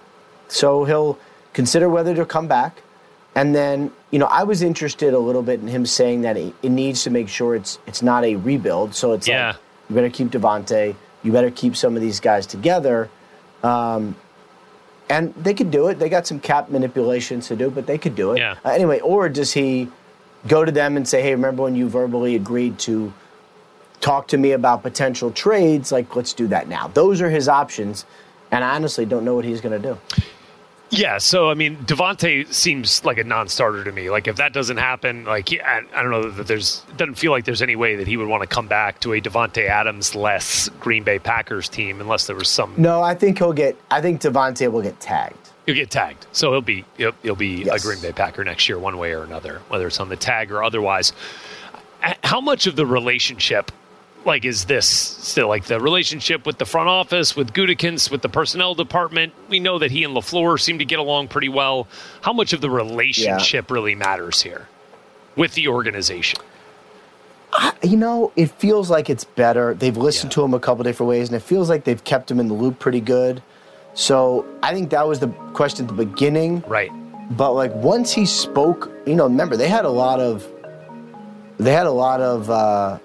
so 0.50 0.84
he'll 0.84 1.18
consider 1.54 1.88
whether 1.88 2.14
to 2.16 2.26
come 2.26 2.48
back. 2.48 2.82
And 3.36 3.56
then, 3.56 3.92
you 4.12 4.20
know, 4.20 4.26
I 4.26 4.44
was 4.44 4.62
interested 4.62 5.14
a 5.14 5.20
little 5.20 5.44
bit 5.44 5.62
in 5.62 5.68
him 5.68 5.86
saying 5.86 6.22
that 6.22 6.36
it, 6.36 6.54
it 6.62 6.70
needs 6.70 7.04
to 7.04 7.10
make 7.10 7.30
sure 7.30 7.56
it's 7.56 7.80
it's 7.88 8.02
not 8.02 8.26
a 8.26 8.36
rebuild. 8.36 8.96
So 8.96 9.14
it's 9.14 9.28
yeah. 9.28 9.48
like, 9.48 9.56
you 9.88 9.96
better 9.96 10.10
keep 10.10 10.30
Davante. 10.30 10.96
You 11.24 11.32
better 11.32 11.52
keep 11.52 11.78
some 11.78 11.96
of 11.96 12.02
these 12.02 12.20
guys 12.20 12.46
together. 12.46 13.10
Um, 13.64 14.16
and 15.10 15.34
they 15.36 15.54
could 15.54 15.72
do 15.72 15.88
it. 15.88 16.00
They 16.00 16.10
got 16.10 16.28
some 16.28 16.40
cap 16.40 16.70
manipulations 16.70 17.48
to 17.48 17.56
do, 17.56 17.70
but 17.70 17.88
they 17.88 17.98
could 17.98 18.16
do 18.16 18.34
it. 18.34 18.40
Yeah. 18.40 18.56
Uh, 18.64 18.70
anyway, 18.70 19.00
or 19.00 19.28
does 19.28 19.52
he 19.52 19.90
go 20.48 20.64
to 20.64 20.72
them 20.72 20.96
and 20.98 21.08
say, 21.08 21.22
"Hey, 21.22 21.32
remember 21.32 21.64
when 21.64 21.76
you 21.76 21.90
verbally 21.90 22.36
agreed 22.36 22.78
to 22.80 23.12
talk 24.00 24.28
to 24.28 24.38
me 24.38 24.52
about 24.52 24.84
potential 24.84 25.32
trades? 25.32 25.92
Like, 25.92 26.16
let's 26.16 26.34
do 26.34 26.48
that 26.48 26.68
now." 26.68 26.90
Those 26.94 27.22
are 27.22 27.30
his 27.30 27.50
options, 27.50 28.06
and 28.52 28.64
I 28.64 28.76
honestly 28.76 29.06
don't 29.06 29.26
know 29.26 29.36
what 29.36 29.46
he's 29.46 29.62
going 29.62 29.82
to 29.82 29.88
do. 29.90 29.98
Yeah, 30.92 31.20
so 31.20 31.50
I 31.50 31.54
mean, 31.54 31.78
Davante 31.78 32.52
seems 32.52 33.06
like 33.06 33.18
a 33.20 33.24
non-starter 33.24 33.84
to 33.84 33.92
me. 33.92 34.10
Like, 34.10 34.28
if 34.28 34.38
that 34.38 34.54
doesn't 34.54 34.78
happen, 34.78 35.24
like 35.26 35.52
I, 35.54 35.82
I 35.94 36.02
don't 36.02 36.10
know 36.12 36.30
that 36.32 36.48
there's 36.48 36.82
doesn't 36.98 37.16
feel 37.16 37.32
like 37.32 37.46
there's 37.46 37.62
any 37.62 37.76
way 37.76 37.96
that 37.98 38.08
he 38.08 38.18
would 38.18 38.28
want 38.28 38.42
to 38.42 38.48
come 38.48 38.68
back 38.68 39.00
to 39.02 39.14
a 39.14 39.22
Davante 39.22 39.68
Adams 39.70 40.16
less 40.16 40.68
Green 40.80 41.04
Bay 41.04 41.20
Packers 41.20 41.70
team 41.70 42.02
unless 42.02 42.26
there 42.26 42.36
was 42.36 42.50
some. 42.50 42.74
No, 42.78 43.04
I 43.04 43.14
think 43.14 43.38
he'll 43.38 43.54
get. 43.54 43.78
I 43.92 44.02
think 44.02 44.20
Davante 44.22 44.72
will 44.72 44.82
get 44.82 45.00
tagged. 45.00 45.36
He'll 45.68 45.76
get 45.76 45.92
tagged, 45.92 46.26
so 46.32 46.52
he'll 46.52 46.62
be 46.62 46.84
he'll, 46.98 47.12
he'll 47.22 47.36
be 47.36 47.64
Yes. 47.66 47.84
a 47.84 47.88
Green 47.88 48.02
Bay 48.02 48.12
Packer 48.12 48.44
next 48.44 48.68
year, 48.68 48.80
one 48.80 48.98
way 48.98 49.14
or 49.14 49.24
another, 49.24 49.62
whether 49.68 49.86
it's 49.86 50.00
on 50.00 50.10
the 50.10 50.16
tag 50.18 50.52
or 50.52 50.64
otherwise. 50.64 51.14
How 52.24 52.42
much 52.42 52.66
of 52.66 52.76
the 52.76 52.86
relationship, 52.88 53.72
like, 54.26 54.46
is 54.46 54.66
this 54.66 54.88
still 54.88 55.48
like 55.48 55.66
the 55.66 55.80
relationship 55.80 56.46
with 56.46 56.58
the 56.58 56.66
front 56.66 56.90
office, 56.90 57.36
with 57.36 57.54
Gutekunst, 57.54 58.12
with 58.12 58.22
the 58.22 58.30
personnel 58.30 58.76
department? 58.76 59.34
We 59.48 59.60
know 59.60 59.80
that 59.80 59.92
he 59.92 60.04
and 60.04 60.16
LaFleur 60.16 60.60
seem 60.60 60.80
to 60.80 60.86
get 60.86 61.00
along 61.00 61.30
pretty 61.30 61.50
well. 61.50 61.88
How 62.22 62.34
much 62.34 62.54
of 62.54 62.62
the 62.62 62.70
relationship 62.70 63.72
really 63.72 63.96
matters 63.96 64.42
here 64.42 64.68
with 65.36 65.54
the 65.54 65.68
organization? 65.68 66.42
I, 67.52 67.74
you 67.82 67.98
know, 67.98 68.32
it 68.36 68.52
feels 68.52 68.92
like 68.92 69.10
it's 69.10 69.24
better. 69.24 69.74
They've 69.74 69.98
listened 69.98 70.32
to 70.34 70.44
him 70.44 70.54
a 70.54 70.60
couple 70.60 70.84
different 70.84 71.10
ways, 71.10 71.30
and 71.30 71.36
it 71.36 71.42
feels 71.42 71.70
like 71.70 71.84
they've 71.84 72.04
kept 72.04 72.30
him 72.30 72.40
in 72.40 72.48
the 72.48 72.54
loop 72.54 72.78
pretty 72.78 73.02
good. 73.02 73.42
So 73.96 74.46
I 74.62 74.74
think 74.74 74.92
that 74.92 75.08
was 75.08 75.20
the 75.20 75.30
question 75.54 75.86
at 75.86 75.96
the 75.96 76.06
beginning. 76.06 76.64
Right. 76.68 76.92
But 77.32 77.54
like 77.54 77.74
once 77.74 78.14
he 78.14 78.26
spoke, 78.26 78.92
you 79.06 79.16
know, 79.16 79.26
remember 79.26 79.58
they 79.58 79.68
had 79.68 79.86
a 79.86 79.90
lot 79.90 80.20
of, 80.20 80.48
they 81.58 81.74
had 81.74 81.88
a 81.88 81.92
lot 81.92 82.22
of, 82.22 82.50
uh, 82.50 83.00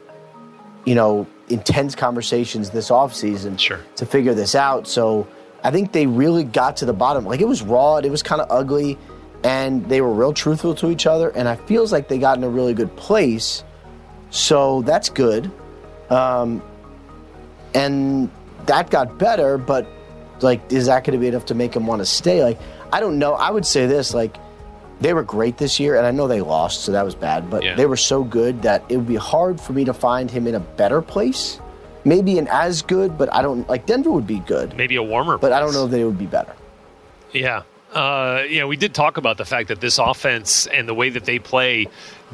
you 0.84 0.94
know, 0.94 1.26
intense 1.48 1.94
conversations 1.94 2.70
this 2.70 2.90
offseason 2.90 3.58
Sure. 3.58 3.80
to 3.96 4.06
figure 4.06 4.34
this 4.34 4.54
out. 4.54 4.86
So 4.86 5.26
I 5.62 5.70
think 5.70 5.92
they 5.92 6.06
really 6.06 6.44
got 6.44 6.76
to 6.78 6.84
the 6.84 6.92
bottom. 6.92 7.24
Like 7.24 7.40
it 7.40 7.48
was 7.48 7.62
raw, 7.62 7.96
it 7.96 8.10
was 8.10 8.22
kind 8.22 8.40
of 8.40 8.46
ugly, 8.50 8.98
and 9.42 9.86
they 9.88 10.00
were 10.00 10.12
real 10.12 10.32
truthful 10.32 10.74
to 10.76 10.90
each 10.90 11.06
other. 11.06 11.30
And 11.30 11.48
I 11.48 11.56
feels 11.56 11.92
like 11.92 12.08
they 12.08 12.18
got 12.18 12.38
in 12.38 12.44
a 12.44 12.48
really 12.48 12.74
good 12.74 12.94
place. 12.96 13.64
So 14.30 14.82
that's 14.82 15.08
good. 15.08 15.50
Um, 16.10 16.62
and 17.74 18.30
that 18.66 18.90
got 18.90 19.18
better, 19.18 19.58
but 19.58 19.86
like, 20.40 20.72
is 20.72 20.86
that 20.86 21.04
going 21.04 21.12
to 21.12 21.20
be 21.20 21.28
enough 21.28 21.46
to 21.46 21.54
make 21.54 21.74
him 21.74 21.86
want 21.86 22.00
to 22.00 22.06
stay? 22.06 22.42
Like, 22.42 22.58
I 22.92 23.00
don't 23.00 23.18
know. 23.18 23.34
I 23.34 23.50
would 23.50 23.66
say 23.66 23.86
this, 23.86 24.12
like, 24.14 24.36
they 25.04 25.12
were 25.12 25.22
great 25.22 25.58
this 25.58 25.78
year, 25.78 25.96
and 25.96 26.06
I 26.06 26.10
know 26.12 26.26
they 26.26 26.40
lost, 26.40 26.80
so 26.80 26.92
that 26.92 27.04
was 27.04 27.14
bad, 27.14 27.50
but 27.50 27.62
Yeah. 27.62 27.74
they 27.74 27.84
were 27.84 27.96
so 27.96 28.24
good 28.24 28.62
that 28.62 28.82
it 28.88 28.96
would 28.96 29.06
be 29.06 29.16
hard 29.16 29.60
for 29.60 29.74
me 29.74 29.84
to 29.84 29.92
find 29.92 30.30
him 30.30 30.46
in 30.46 30.54
a 30.54 30.60
better 30.60 31.02
place. 31.02 31.60
Maybe 32.06 32.38
an 32.38 32.48
as 32.50 32.80
good, 32.80 33.18
but 33.18 33.28
I 33.32 33.42
don't 33.42 33.68
like 33.68 33.84
Denver 33.84 34.10
would 34.10 34.26
be 34.26 34.38
good, 34.38 34.74
Maybe 34.78 34.96
a 34.96 35.02
warmer, 35.02 35.36
but 35.36 35.52
I 35.52 35.60
don't 35.60 35.74
know 35.74 35.86
that 35.86 36.00
it 36.00 36.06
would 36.06 36.18
be 36.18 36.24
better. 36.26 36.54
Yeah. 37.32 37.62
Uh, 37.92 38.44
you 38.48 38.60
know, 38.60 38.66
we 38.66 38.76
did 38.78 38.94
talk 38.94 39.18
about 39.18 39.36
the 39.36 39.44
fact 39.44 39.68
that 39.68 39.80
this 39.82 39.98
offense 39.98 40.66
and 40.68 40.88
the 40.88 40.94
way 40.94 41.10
that 41.10 41.26
they 41.26 41.38
play 41.38 41.86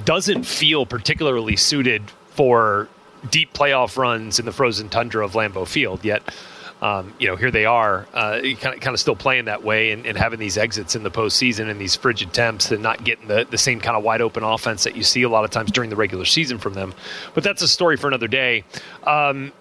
doesn't 0.05 0.45
feel 0.45 0.87
particularly 0.87 1.57
suited 1.57 2.03
for 2.31 2.89
deep 3.31 3.53
playoff 3.53 3.97
runs 3.99 4.39
in 4.39 4.47
the 4.47 4.53
frozen 4.53 4.89
tundra 4.89 5.25
of 5.25 5.33
Lambeau 5.33 5.67
Field. 5.67 6.05
Yet, 6.05 6.23
um, 6.83 7.15
you 7.19 7.27
know, 7.27 7.37
here 7.37 7.51
they 7.51 7.67
are, 7.67 8.07
uh, 8.15 8.41
kind 8.61 8.75
of 8.75 8.81
kind 8.81 8.95
of 8.95 9.01
still 9.01 9.17
playing 9.17 9.45
that 9.47 9.63
way 9.63 9.93
and, 9.93 10.07
and 10.07 10.17
having 10.17 10.39
these 10.39 10.57
exits 10.57 10.97
in 10.97 11.03
the 11.03 11.11
postseason 11.11 11.71
and 11.71 11.81
these 11.81 11.95
frigid 11.95 12.33
temps 12.33 12.71
and 12.71 12.83
not 12.83 13.05
getting 13.05 13.29
the, 13.29 13.47
the 13.51 13.59
same 13.59 13.81
kind 13.81 13.97
of 13.97 14.03
wide 14.03 14.21
open 14.23 14.43
offense 14.43 14.85
that 14.85 14.97
you 14.97 15.03
see 15.03 15.23
a 15.23 15.29
lot 15.29 15.45
of 15.45 15.51
times 15.51 15.71
during 15.71 15.91
the 15.91 15.97
regular 15.97 16.25
season 16.25 16.59
from 16.59 16.73
them. 16.75 16.95
But 17.35 17.45
that's 17.45 17.61
a 17.63 17.69
story 17.69 17.97
for 17.97 18.09
another 18.09 18.29
day. 18.29 18.65
Um, 19.05 19.53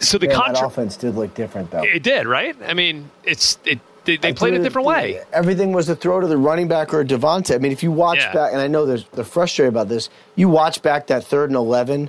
so 0.00 0.18
the 0.18 0.28
Man, 0.28 0.38
that 0.38 0.62
offense 0.64 0.96
did 0.96 1.14
look 1.14 1.34
different 1.34 1.70
though. 1.70 1.82
it 1.82 2.02
did 2.02 2.26
right. 2.26 2.56
I 2.66 2.74
mean, 2.74 3.10
it's 3.24 3.58
it. 3.64 3.80
They, 4.06 4.16
they 4.16 4.32
played 4.32 4.54
a 4.54 4.58
different 4.62 4.88
way. 4.88 5.20
Everything 5.30 5.72
was 5.72 5.84
to 5.86 5.94
throw 5.94 6.20
to 6.20 6.26
the 6.26 6.38
running 6.38 6.68
back 6.68 6.94
or 6.94 7.04
Davante. 7.04 7.54
I 7.54 7.58
mean, 7.58 7.70
if 7.70 7.82
you 7.82 7.92
watch 7.92 8.18
Yeah. 8.18 8.32
back, 8.32 8.52
and 8.52 8.60
I 8.60 8.66
know 8.66 8.86
there's, 8.86 9.04
they're 9.12 9.24
frustrated 9.24 9.74
about 9.74 9.88
this, 9.90 10.08
you 10.36 10.48
watch 10.48 10.80
back 10.80 11.08
that 11.08 11.22
third 11.24 11.50
and 11.50 11.56
11, 11.56 12.08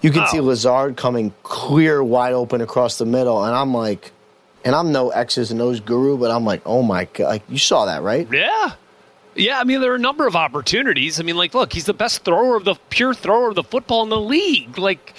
you 0.00 0.10
can 0.10 0.22
Oh. 0.22 0.26
see 0.26 0.40
Lazard 0.40 0.96
coming 0.96 1.32
clear 1.42 2.02
wide 2.02 2.32
open 2.32 2.60
across 2.60 2.98
the 2.98 3.06
middle. 3.06 3.44
And 3.44 3.54
I'm 3.54 3.74
like, 3.74 4.12
and 4.64 4.74
I'm 4.74 4.92
no 4.92 5.10
X's 5.10 5.50
and 5.50 5.60
O's 5.60 5.80
guru, 5.80 6.16
but 6.18 6.30
I'm 6.30 6.44
like, 6.44 6.62
oh 6.66 6.82
my 6.82 7.04
God. 7.06 7.24
Like, 7.28 7.42
you 7.48 7.58
saw 7.58 7.86
that, 7.86 8.02
right? 8.02 8.28
Yeah. 8.32 8.72
Yeah, 9.36 9.60
I 9.60 9.64
mean, 9.64 9.80
there 9.80 9.92
are 9.92 9.96
a 9.96 9.98
number 9.98 10.26
of 10.26 10.34
opportunities. 10.34 11.20
I 11.20 11.22
mean, 11.22 11.36
like, 11.36 11.54
look, 11.54 11.72
he's 11.72 11.84
the 11.86 11.94
best 11.94 12.24
thrower 12.24 12.56
of 12.56 12.64
the 12.64 12.74
pure 12.90 13.14
thrower 13.14 13.48
of 13.50 13.54
the 13.54 13.62
football 13.62 14.02
in 14.02 14.08
the 14.08 14.20
league. 14.20 14.76
Like, 14.76 15.14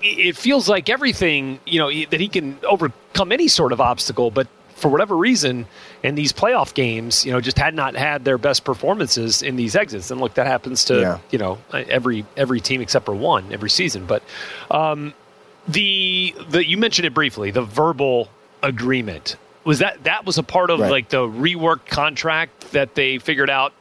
it 0.00 0.36
feels 0.36 0.68
like 0.68 0.88
everything, 0.88 1.58
you 1.66 1.78
know, 1.80 1.90
that 2.10 2.20
he 2.20 2.28
can 2.28 2.58
overcome 2.68 3.32
any 3.32 3.48
sort 3.48 3.72
of 3.72 3.80
obstacle, 3.80 4.30
but 4.30 4.46
for 4.82 4.88
whatever 4.88 5.16
reason, 5.16 5.66
in 6.02 6.14
these 6.16 6.32
playoff 6.32 6.74
games, 6.74 7.24
you 7.24 7.32
know, 7.32 7.40
just 7.40 7.56
had 7.58 7.74
not 7.74 7.96
had 7.96 8.24
their 8.24 8.36
best 8.36 8.64
performances 8.64 9.40
in 9.42 9.56
these 9.56 9.74
exits. 9.76 10.10
And 10.10 10.20
look, 10.20 10.34
that 10.34 10.46
happens 10.46 10.84
to 10.86 11.00
Yeah. 11.00 11.18
you 11.30 11.38
know 11.38 11.58
every 11.72 12.26
every 12.36 12.60
team 12.60 12.80
except 12.82 13.06
for 13.06 13.14
one 13.14 13.44
every 13.52 13.70
season. 13.70 14.04
But 14.04 14.22
um, 14.70 15.14
the 15.68 16.34
the 16.50 16.66
you 16.66 16.76
mentioned 16.76 17.06
it 17.06 17.14
briefly, 17.14 17.50
the 17.50 17.62
verbal 17.62 18.28
agreement 18.62 19.36
was 19.64 19.78
that 19.78 20.02
that 20.04 20.26
was 20.26 20.36
a 20.38 20.42
part 20.42 20.70
of 20.70 20.80
Right. 20.80 20.90
like 20.90 21.08
the 21.08 21.18
reworked 21.26 21.86
contract 21.86 22.72
that 22.72 22.94
they 22.94 23.18
figured 23.18 23.48
out 23.50 23.72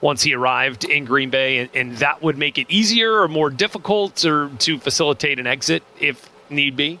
once 0.00 0.22
he 0.22 0.34
arrived 0.34 0.84
in 0.84 1.04
Green 1.04 1.30
Bay, 1.30 1.58
and, 1.58 1.70
and 1.74 1.96
that 1.98 2.22
would 2.22 2.36
make 2.38 2.58
it 2.58 2.66
easier 2.70 3.20
or 3.20 3.28
more 3.28 3.50
difficult 3.50 4.24
or 4.24 4.50
to 4.58 4.78
facilitate 4.78 5.38
an 5.38 5.46
exit 5.46 5.82
if 6.00 6.28
need 6.50 6.76
be. 6.76 6.98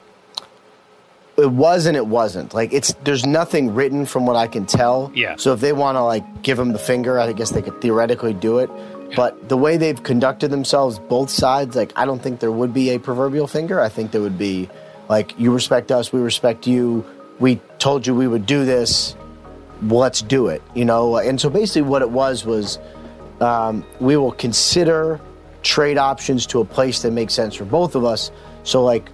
It 1.38 1.50
was 1.50 1.86
and 1.86 1.96
it 1.96 2.06
wasn't. 2.06 2.54
Like, 2.54 2.72
it's, 2.72 2.94
there's 3.04 3.26
nothing 3.26 3.74
written 3.74 4.06
from 4.06 4.24
what 4.26 4.36
I 4.36 4.46
can 4.46 4.64
tell. 4.64 5.12
Yeah. 5.14 5.36
So 5.36 5.52
if 5.52 5.60
they 5.60 5.72
want 5.72 5.96
to, 5.96 6.02
like, 6.02 6.42
give 6.42 6.58
him 6.58 6.72
the 6.72 6.78
finger, 6.78 7.18
I 7.20 7.32
guess 7.32 7.50
they 7.50 7.60
could 7.60 7.80
theoretically 7.82 8.32
do 8.32 8.58
it. 8.58 8.70
But 9.14 9.48
the 9.48 9.56
way 9.56 9.76
they've 9.76 10.02
conducted 10.02 10.50
themselves, 10.50 10.98
both 10.98 11.30
sides, 11.30 11.76
like, 11.76 11.92
I 11.94 12.06
don't 12.06 12.22
think 12.22 12.40
there 12.40 12.50
would 12.50 12.72
be 12.72 12.90
a 12.90 12.98
proverbial 12.98 13.46
finger. 13.46 13.80
I 13.80 13.88
think 13.88 14.12
there 14.12 14.22
would 14.22 14.38
be, 14.38 14.68
like, 15.08 15.38
you 15.38 15.52
respect 15.52 15.92
us, 15.92 16.12
we 16.12 16.20
respect 16.20 16.66
you. 16.66 17.04
We 17.38 17.60
told 17.78 18.06
you 18.06 18.14
we 18.14 18.26
would 18.26 18.46
do 18.46 18.64
this. 18.64 19.14
Let's 19.82 20.22
do 20.22 20.48
it, 20.48 20.62
you 20.74 20.86
know? 20.86 21.18
And 21.18 21.38
so 21.38 21.50
basically, 21.50 21.82
what 21.82 22.00
it 22.00 22.10
was 22.10 22.46
was 22.46 22.78
um, 23.42 23.84
we 24.00 24.16
will 24.16 24.32
consider 24.32 25.20
trade 25.62 25.98
options 25.98 26.46
to 26.46 26.60
a 26.60 26.64
place 26.64 27.02
that 27.02 27.10
makes 27.10 27.34
sense 27.34 27.54
for 27.54 27.66
both 27.66 27.94
of 27.94 28.04
us. 28.04 28.30
So, 28.64 28.82
like, 28.82 29.10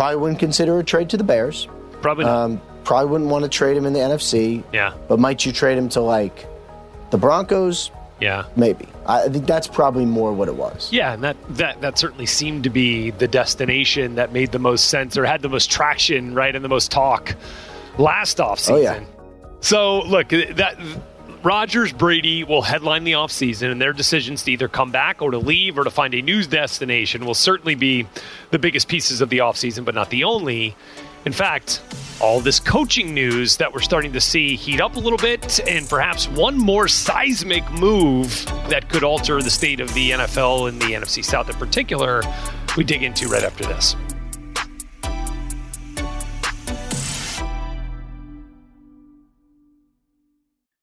probably 0.00 0.16
wouldn't 0.16 0.38
consider 0.40 0.78
a 0.78 0.82
trade 0.82 1.10
to 1.10 1.18
the 1.18 1.24
Bears. 1.24 1.68
Probably 2.00 2.24
not. 2.24 2.34
Um, 2.34 2.60
probably 2.84 3.10
wouldn't 3.10 3.28
want 3.30 3.42
to 3.44 3.50
trade 3.50 3.76
him 3.76 3.84
in 3.84 3.92
the 3.92 3.98
NFC. 3.98 4.64
yeah, 4.72 4.94
But 5.08 5.18
might 5.18 5.44
you 5.44 5.52
trade 5.52 5.76
him 5.76 5.90
to 5.90 6.00
like 6.00 6.46
the 7.10 7.18
Broncos? 7.18 7.90
yeah. 8.18 8.44
Maybe. 8.56 8.86
I 9.06 9.28
think 9.28 9.46
that's 9.46 9.66
probably 9.68 10.06
more 10.06 10.32
what 10.32 10.48
it 10.48 10.54
was. 10.54 10.90
Yeah, 10.92 11.12
and 11.12 11.22
that, 11.24 11.36
that 11.50 11.80
that 11.82 11.98
certainly 11.98 12.24
seemed 12.26 12.64
to 12.64 12.70
be 12.70 13.10
the 13.10 13.28
destination 13.28 14.14
that 14.14 14.32
made 14.32 14.52
the 14.52 14.58
most 14.58 14.88
sense 14.88 15.18
or 15.18 15.24
had 15.26 15.42
the 15.42 15.48
most 15.50 15.70
traction, 15.70 16.34
right, 16.34 16.54
and 16.56 16.64
the 16.64 16.68
most 16.68 16.90
talk 16.90 17.34
last 17.98 18.38
offseason. 18.38 18.70
Oh, 18.70 18.76
yeah. 18.76 19.00
So 19.60 20.00
look, 20.02 20.28
that 20.28 20.78
Rodgers 21.42 21.90
Brady 21.90 22.44
will 22.44 22.60
headline 22.60 23.04
the 23.04 23.12
offseason, 23.12 23.72
and 23.72 23.80
their 23.80 23.94
decisions 23.94 24.42
to 24.42 24.52
either 24.52 24.68
come 24.68 24.90
back 24.90 25.22
or 25.22 25.30
to 25.30 25.38
leave 25.38 25.78
or 25.78 25.84
to 25.84 25.90
find 25.90 26.12
a 26.12 26.20
new 26.20 26.42
destination 26.42 27.24
will 27.24 27.34
certainly 27.34 27.74
be 27.74 28.06
the 28.50 28.58
biggest 28.58 28.88
pieces 28.88 29.22
of 29.22 29.30
the 29.30 29.38
offseason, 29.38 29.86
but 29.86 29.94
not 29.94 30.10
the 30.10 30.24
only. 30.24 30.76
In 31.24 31.32
fact, 31.32 31.80
all 32.20 32.40
this 32.40 32.60
coaching 32.60 33.14
news 33.14 33.56
that 33.56 33.72
we're 33.72 33.80
starting 33.80 34.12
to 34.12 34.20
see 34.20 34.54
heat 34.54 34.82
up 34.82 34.96
a 34.96 35.00
little 35.00 35.18
bit, 35.18 35.60
and 35.66 35.88
perhaps 35.88 36.28
one 36.28 36.58
more 36.58 36.88
seismic 36.88 37.68
move 37.72 38.44
that 38.68 38.90
could 38.90 39.02
alter 39.02 39.40
the 39.40 39.50
state 39.50 39.80
of 39.80 39.92
the 39.94 40.10
NFL 40.10 40.68
and 40.68 40.80
the 40.80 40.92
NFC 40.92 41.24
South 41.24 41.48
in 41.48 41.56
particular, 41.56 42.22
we 42.76 42.84
dig 42.84 43.02
into 43.02 43.28
right 43.28 43.44
after 43.44 43.64
this. 43.64 43.96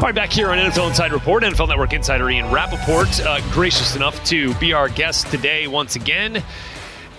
All 0.00 0.06
right, 0.06 0.14
back 0.14 0.32
here 0.32 0.48
on 0.48 0.56
NFL 0.56 0.88
Inside 0.88 1.12
Report, 1.12 1.42
NFL 1.42 1.68
Network 1.68 1.92
Insider 1.92 2.30
Ian 2.30 2.50
Rapoport, 2.50 3.20
uh, 3.20 3.38
gracious 3.52 3.96
enough 3.96 4.24
to 4.24 4.54
be 4.54 4.72
our 4.72 4.88
guest 4.88 5.26
today 5.26 5.66
once 5.66 5.94
again. 5.94 6.42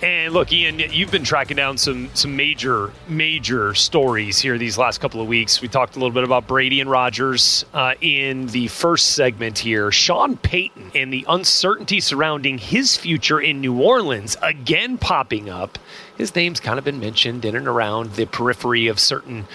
And 0.02 0.34
look, 0.34 0.52
Ian, 0.52 0.80
you've 0.80 1.12
been 1.12 1.22
tracking 1.22 1.56
down 1.56 1.78
some 1.78 2.10
some 2.14 2.34
major 2.34 2.90
major 3.06 3.72
stories 3.74 4.40
here 4.40 4.58
these 4.58 4.78
last 4.78 4.98
couple 4.98 5.20
of 5.20 5.28
weeks. 5.28 5.62
We 5.62 5.68
talked 5.68 5.94
a 5.94 6.00
little 6.00 6.12
bit 6.12 6.24
about 6.24 6.48
Brady 6.48 6.80
and 6.80 6.90
Rodgers 6.90 7.64
uh, 7.72 7.94
in 8.00 8.48
the 8.48 8.66
first 8.66 9.12
segment 9.12 9.58
here. 9.58 9.92
Sean 9.92 10.36
Payton 10.36 10.90
and 10.96 11.12
the 11.12 11.24
uncertainty 11.28 12.00
surrounding 12.00 12.58
his 12.58 12.96
future 12.96 13.40
in 13.40 13.60
New 13.60 13.80
Orleans 13.80 14.36
again 14.42 14.98
popping 14.98 15.48
up. 15.48 15.78
His 16.18 16.34
name's 16.34 16.58
kind 16.58 16.80
of 16.80 16.84
been 16.84 16.98
mentioned 16.98 17.44
in 17.44 17.54
and 17.54 17.68
around 17.68 18.14
the 18.14 18.26
periphery 18.26 18.88
of 18.88 18.98
certain 18.98 19.46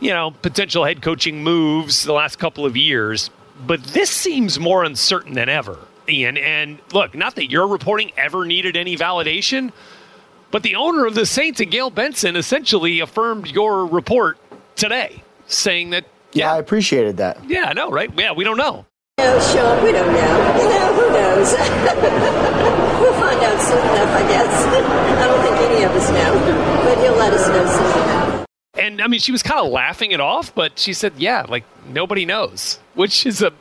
you 0.00 0.10
know, 0.10 0.30
potential 0.42 0.84
head 0.84 1.02
coaching 1.02 1.42
moves 1.44 2.04
the 2.04 2.12
last 2.12 2.38
couple 2.38 2.64
of 2.66 2.76
years, 2.76 3.30
but 3.66 3.82
this 3.84 4.10
seems 4.10 4.58
more 4.58 4.82
uncertain 4.84 5.34
than 5.34 5.48
ever, 5.48 5.78
Ian. 6.08 6.36
And 6.38 6.78
look, 6.92 7.14
not 7.14 7.36
that 7.36 7.50
your 7.50 7.66
reporting 7.66 8.10
ever 8.16 8.44
needed 8.44 8.76
any 8.76 8.96
validation, 8.96 9.72
but 10.50 10.62
the 10.62 10.74
owner 10.76 11.06
of 11.06 11.14
the 11.14 11.26
Saints 11.26 11.60
and 11.60 11.70
Gail 11.70 11.90
Benson 11.90 12.34
essentially 12.36 13.00
affirmed 13.00 13.48
your 13.48 13.86
report 13.86 14.38
today, 14.76 15.22
saying 15.46 15.90
that, 15.90 16.04
Yeah, 16.32 16.52
I 16.52 16.58
appreciated 16.58 17.18
that. 17.18 17.38
yeah, 17.48 17.64
I 17.68 17.72
know, 17.74 17.90
right? 17.90 18.10
Yeah, 18.18 18.32
we 18.32 18.42
don't 18.44 18.56
know. 18.56 18.86
No, 19.18 19.38
Sean, 19.40 19.84
we 19.84 19.92
don't 19.92 20.12
know. 20.12 20.56
You 20.60 20.68
know, 20.68 20.92
who 20.94 21.12
knows? 21.12 21.52
we'll 23.00 23.12
find 23.20 23.40
out 23.42 23.60
soon 23.60 23.78
enough, 23.78 24.16
I 24.16 24.22
guess. 24.28 24.64
I 25.20 25.26
don't 25.28 25.42
think 25.42 25.56
any 25.70 25.82
of 25.84 25.90
us 25.92 26.08
know, 26.10 26.84
but 26.84 26.98
he'll 27.04 27.16
let 27.16 27.32
us 27.32 27.46
know 27.48 27.66
soon 27.66 28.02
enough. 28.02 28.19
And 28.80 29.02
I 29.02 29.08
mean, 29.08 29.20
she 29.20 29.30
was 29.30 29.42
kind 29.42 29.60
of 29.60 29.70
laughing 29.70 30.12
it 30.12 30.20
off, 30.20 30.54
but 30.54 30.78
she 30.78 30.94
said, 30.94 31.12
yeah, 31.18 31.44
like 31.46 31.64
nobody 31.88 32.24
knows, 32.24 32.78
which 32.94 33.26
is 33.26 33.42
a, 33.42 33.52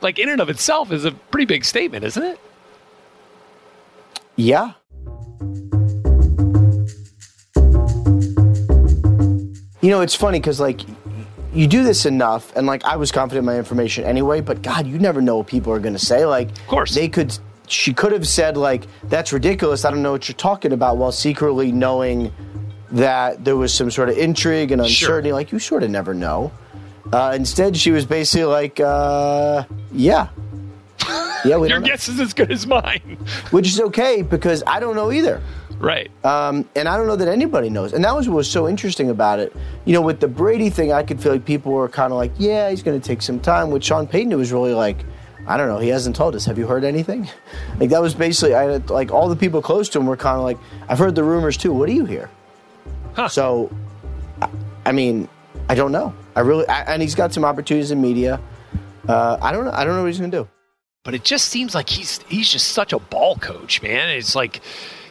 like 0.00 0.18
in 0.18 0.30
and 0.30 0.40
of 0.40 0.48
itself 0.48 0.90
is 0.90 1.04
a 1.04 1.12
pretty 1.12 1.44
big 1.44 1.62
statement, 1.66 2.04
isn't 2.04 2.22
it? 2.22 2.40
Yeah. 4.34 4.72
You 9.82 9.90
know, 9.90 10.00
it's 10.00 10.14
funny 10.14 10.38
because, 10.38 10.58
like, 10.60 10.80
you 11.52 11.66
do 11.66 11.82
this 11.82 12.06
enough, 12.06 12.54
and, 12.56 12.68
like, 12.68 12.84
I 12.84 12.96
was 12.96 13.10
confident 13.10 13.40
in 13.40 13.44
my 13.44 13.58
information 13.58 14.04
anyway, 14.04 14.40
but 14.40 14.62
God, 14.62 14.86
you 14.86 14.98
never 14.98 15.20
know 15.20 15.38
what 15.38 15.48
people 15.48 15.72
are 15.72 15.80
going 15.80 15.94
to 15.94 15.98
say. 15.98 16.24
Like, 16.24 16.50
of 16.50 16.66
course. 16.68 16.94
They 16.94 17.08
could, 17.08 17.36
she 17.66 17.92
could 17.92 18.12
have 18.12 18.26
said, 18.26 18.56
like, 18.56 18.86
that's 19.04 19.32
ridiculous. 19.32 19.84
I 19.84 19.90
don't 19.90 20.02
know 20.02 20.12
what 20.12 20.28
you're 20.28 20.36
talking 20.36 20.72
about, 20.72 20.98
while 20.98 21.10
secretly 21.10 21.72
knowing 21.72 22.32
that 22.92 23.44
there 23.44 23.56
was 23.56 23.74
some 23.74 23.90
sort 23.90 24.08
of 24.08 24.18
intrigue 24.18 24.70
and 24.70 24.80
uncertainty. 24.80 25.32
Like, 25.32 25.52
you 25.52 25.58
sort 25.58 25.82
of 25.82 25.90
never 25.90 26.14
know. 26.14 26.52
Uh, 27.12 27.32
instead, 27.34 27.76
she 27.76 27.90
was 27.90 28.06
basically 28.06 28.44
like, 28.44 28.80
uh, 28.80 29.64
yeah. 29.92 30.28
Yeah, 31.44 31.56
we 31.56 31.68
Your 31.68 31.80
guess 31.80 32.08
is 32.08 32.20
as 32.20 32.32
good 32.32 32.52
as 32.52 32.68
mine. 32.68 33.18
Which 33.50 33.66
is 33.66 33.80
okay 33.80 34.22
because 34.22 34.62
I 34.64 34.78
don't 34.78 34.94
know 34.94 35.10
either. 35.10 35.42
Right. 35.76 36.08
Um, 36.24 36.68
and 36.76 36.88
I 36.88 36.96
don't 36.96 37.08
know 37.08 37.16
that 37.16 37.26
anybody 37.26 37.68
knows. 37.68 37.92
And 37.92 38.04
that 38.04 38.14
was 38.14 38.28
what 38.28 38.36
was 38.36 38.48
so 38.48 38.68
interesting 38.68 39.10
about 39.10 39.40
it. 39.40 39.52
You 39.84 39.92
know, 39.92 40.02
with 40.02 40.20
the 40.20 40.28
Brady 40.28 40.70
thing, 40.70 40.92
I 40.92 41.02
could 41.02 41.20
feel 41.20 41.32
like 41.32 41.44
people 41.44 41.72
were 41.72 41.88
kind 41.88 42.12
of 42.12 42.16
like, 42.16 42.30
yeah, 42.38 42.70
he's 42.70 42.84
going 42.84 43.00
to 43.00 43.04
take 43.04 43.22
some 43.22 43.40
time. 43.40 43.72
With 43.72 43.82
Sean 43.82 44.06
Payton, 44.06 44.30
it 44.30 44.36
was 44.36 44.52
really 44.52 44.72
like, 44.72 45.04
I 45.48 45.56
don't 45.56 45.66
know. 45.66 45.78
He 45.78 45.88
hasn't 45.88 46.14
told 46.14 46.36
us. 46.36 46.44
Have 46.44 46.58
you 46.58 46.68
heard 46.68 46.84
anything? 46.84 47.28
Like 47.80 47.90
that 47.90 48.00
was 48.00 48.14
basically, 48.14 48.54
I 48.54 48.76
like 48.76 49.10
all 49.10 49.28
the 49.28 49.34
people 49.34 49.60
close 49.60 49.88
to 49.88 49.98
him 49.98 50.06
were 50.06 50.16
kind 50.16 50.36
of 50.36 50.44
like, 50.44 50.58
I've 50.88 50.98
heard 50.98 51.16
the 51.16 51.24
rumors 51.24 51.56
too. 51.56 51.72
What 51.72 51.86
do 51.88 51.94
you 51.94 52.04
hear? 52.04 52.30
Huh. 53.14 53.28
So, 53.28 53.70
I, 54.40 54.48
I 54.86 54.92
mean, 54.92 55.28
I 55.68 55.74
don't 55.74 55.92
know. 55.92 56.14
I 56.34 56.40
really, 56.40 56.66
I, 56.68 56.82
and 56.94 57.02
he's 57.02 57.14
got 57.14 57.32
some 57.32 57.44
opportunities 57.44 57.90
in 57.90 58.00
media. 58.00 58.40
Uh, 59.06 59.36
I 59.40 59.52
don't 59.52 59.64
know. 59.64 59.72
I 59.72 59.84
don't 59.84 59.94
know 59.96 60.02
what 60.02 60.08
he's 60.08 60.18
going 60.18 60.30
to 60.30 60.44
do. 60.44 60.48
But 61.04 61.14
it 61.14 61.24
just 61.24 61.48
seems 61.48 61.74
like 61.74 61.90
he's 61.90 62.20
he's 62.28 62.48
just 62.50 62.68
such 62.68 62.92
a 62.92 62.98
ball 63.00 63.34
coach, 63.36 63.82
man. 63.82 64.08
It's 64.10 64.36
like, 64.36 64.60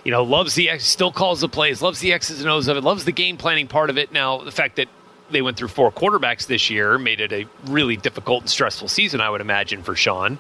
you 0.06 0.12
know, 0.12 0.24
loves 0.24 0.56
the 0.56 0.70
X, 0.70 0.86
still 0.86 1.12
calls 1.12 1.42
the 1.42 1.50
plays, 1.50 1.82
loves 1.82 2.00
the 2.00 2.14
X's 2.14 2.40
and 2.40 2.50
O's 2.50 2.70
of 2.70 2.78
it, 2.78 2.84
loves 2.84 3.04
the 3.04 3.12
game 3.12 3.36
planning 3.36 3.68
part 3.68 3.90
of 3.90 3.98
it. 3.98 4.14
Now, 4.14 4.38
the 4.38 4.52
fact 4.52 4.78
that 4.78 4.88
they 5.30 5.42
went 5.42 5.58
through 5.58 5.68
four 5.68 5.92
quarterbacks 5.92 6.48
this 6.48 6.70
year 6.70 6.98
made 6.98 7.20
it 7.20 7.34
a 7.34 7.46
really 7.66 7.98
difficult 7.98 8.44
and 8.44 8.50
stressful 8.50 8.88
season, 8.88 9.20
I 9.20 9.30
would 9.30 9.42
imagine, 9.42 9.84
for 9.84 9.94
Sean. 9.96 10.40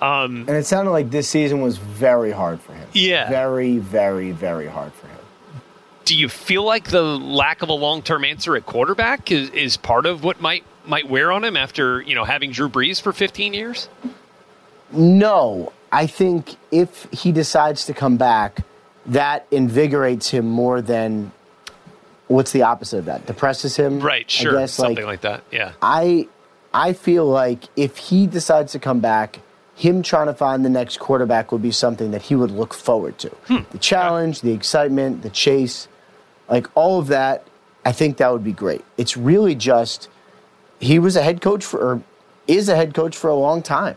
Um, 0.00 0.44
And 0.48 0.50
it 0.50 0.66
sounded 0.66 0.90
like 0.90 1.10
this 1.10 1.28
season 1.28 1.62
was 1.62 1.78
very 1.78 2.30
hard 2.30 2.60
for 2.60 2.74
him. 2.74 2.86
Yeah. 2.92 3.30
Very, 3.30 3.78
very, 3.78 4.32
very 4.32 4.66
hard 4.66 4.92
for 4.92 5.06
him. 5.06 5.18
Do 6.04 6.16
you 6.16 6.28
feel 6.28 6.64
like 6.64 6.90
the 6.90 7.02
lack 7.02 7.62
of 7.62 7.68
a 7.68 7.74
long 7.74 8.02
term 8.02 8.24
answer 8.24 8.56
at 8.56 8.66
quarterback 8.66 9.30
is, 9.30 9.50
is 9.50 9.76
part 9.76 10.06
of 10.06 10.24
what 10.24 10.40
might 10.40 10.64
might 10.86 11.08
wear 11.08 11.32
on 11.32 11.44
him 11.44 11.56
after 11.56 12.00
you 12.02 12.14
know 12.14 12.24
having 12.24 12.50
Drew 12.50 12.68
Brees 12.68 13.00
for 13.00 13.12
15 13.12 13.54
years? 13.54 13.88
No, 14.92 15.72
I 15.90 16.06
think 16.06 16.56
if 16.70 17.06
he 17.10 17.32
decides 17.32 17.86
to 17.86 17.94
come 17.94 18.16
back, 18.16 18.60
that 19.06 19.46
invigorates 19.50 20.28
him 20.28 20.46
more 20.46 20.80
than 20.80 21.32
what's 22.28 22.52
the 22.52 22.62
opposite 22.62 22.98
of 22.98 23.04
that? 23.06 23.26
Depresses 23.26 23.76
him. 23.76 24.00
Right, 24.00 24.26
I 24.26 24.30
sure, 24.30 24.52
guess, 24.52 24.72
something 24.72 25.04
like, 25.04 25.24
like 25.24 25.42
that. 25.42 25.44
Yeah. 25.50 25.72
I 25.82 26.28
I 26.72 26.92
feel 26.92 27.26
like 27.26 27.64
if 27.76 27.96
he 27.96 28.26
decides 28.26 28.72
to 28.72 28.78
come 28.78 29.00
back, 29.00 29.40
him 29.76 30.02
trying 30.02 30.26
to 30.26 30.34
find 30.34 30.64
the 30.64 30.70
next 30.70 30.98
quarterback 30.98 31.50
would 31.52 31.62
be 31.62 31.72
something 31.72 32.10
that 32.12 32.22
he 32.22 32.34
would 32.34 32.50
look 32.50 32.74
forward 32.74 33.18
to. 33.18 33.28
Hmm. 33.46 33.58
The 33.70 33.78
challenge, 33.78 34.40
the 34.40 34.52
excitement, 34.52 35.22
the 35.22 35.30
chase, 35.30 35.88
like 36.48 36.66
all 36.74 36.98
of 36.98 37.08
that, 37.08 37.46
I 37.84 37.92
think 37.92 38.16
that 38.18 38.32
would 38.32 38.44
be 38.44 38.52
great. 38.52 38.84
It's 38.96 39.16
really 39.16 39.54
just 39.54 40.08
he 40.80 40.98
was 40.98 41.16
a 41.16 41.22
head 41.22 41.40
coach 41.40 41.64
for 41.64 41.78
or 41.80 42.02
is 42.46 42.68
a 42.68 42.76
head 42.76 42.94
coach 42.94 43.16
for 43.16 43.28
a 43.28 43.34
long 43.34 43.62
time. 43.62 43.96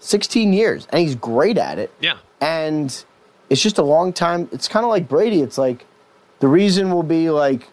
16 0.00 0.52
years 0.52 0.86
and 0.90 1.00
he's 1.00 1.14
great 1.14 1.58
at 1.58 1.78
it. 1.78 1.92
Yeah. 2.00 2.18
And 2.40 3.04
it's 3.48 3.62
just 3.62 3.78
a 3.78 3.82
long 3.82 4.12
time. 4.12 4.48
It's 4.52 4.68
kind 4.68 4.84
of 4.84 4.90
like 4.90 5.08
Brady. 5.08 5.40
It's 5.40 5.58
like 5.58 5.84
the 6.40 6.48
reason 6.48 6.90
will 6.90 7.02
be 7.02 7.30
like 7.30 7.68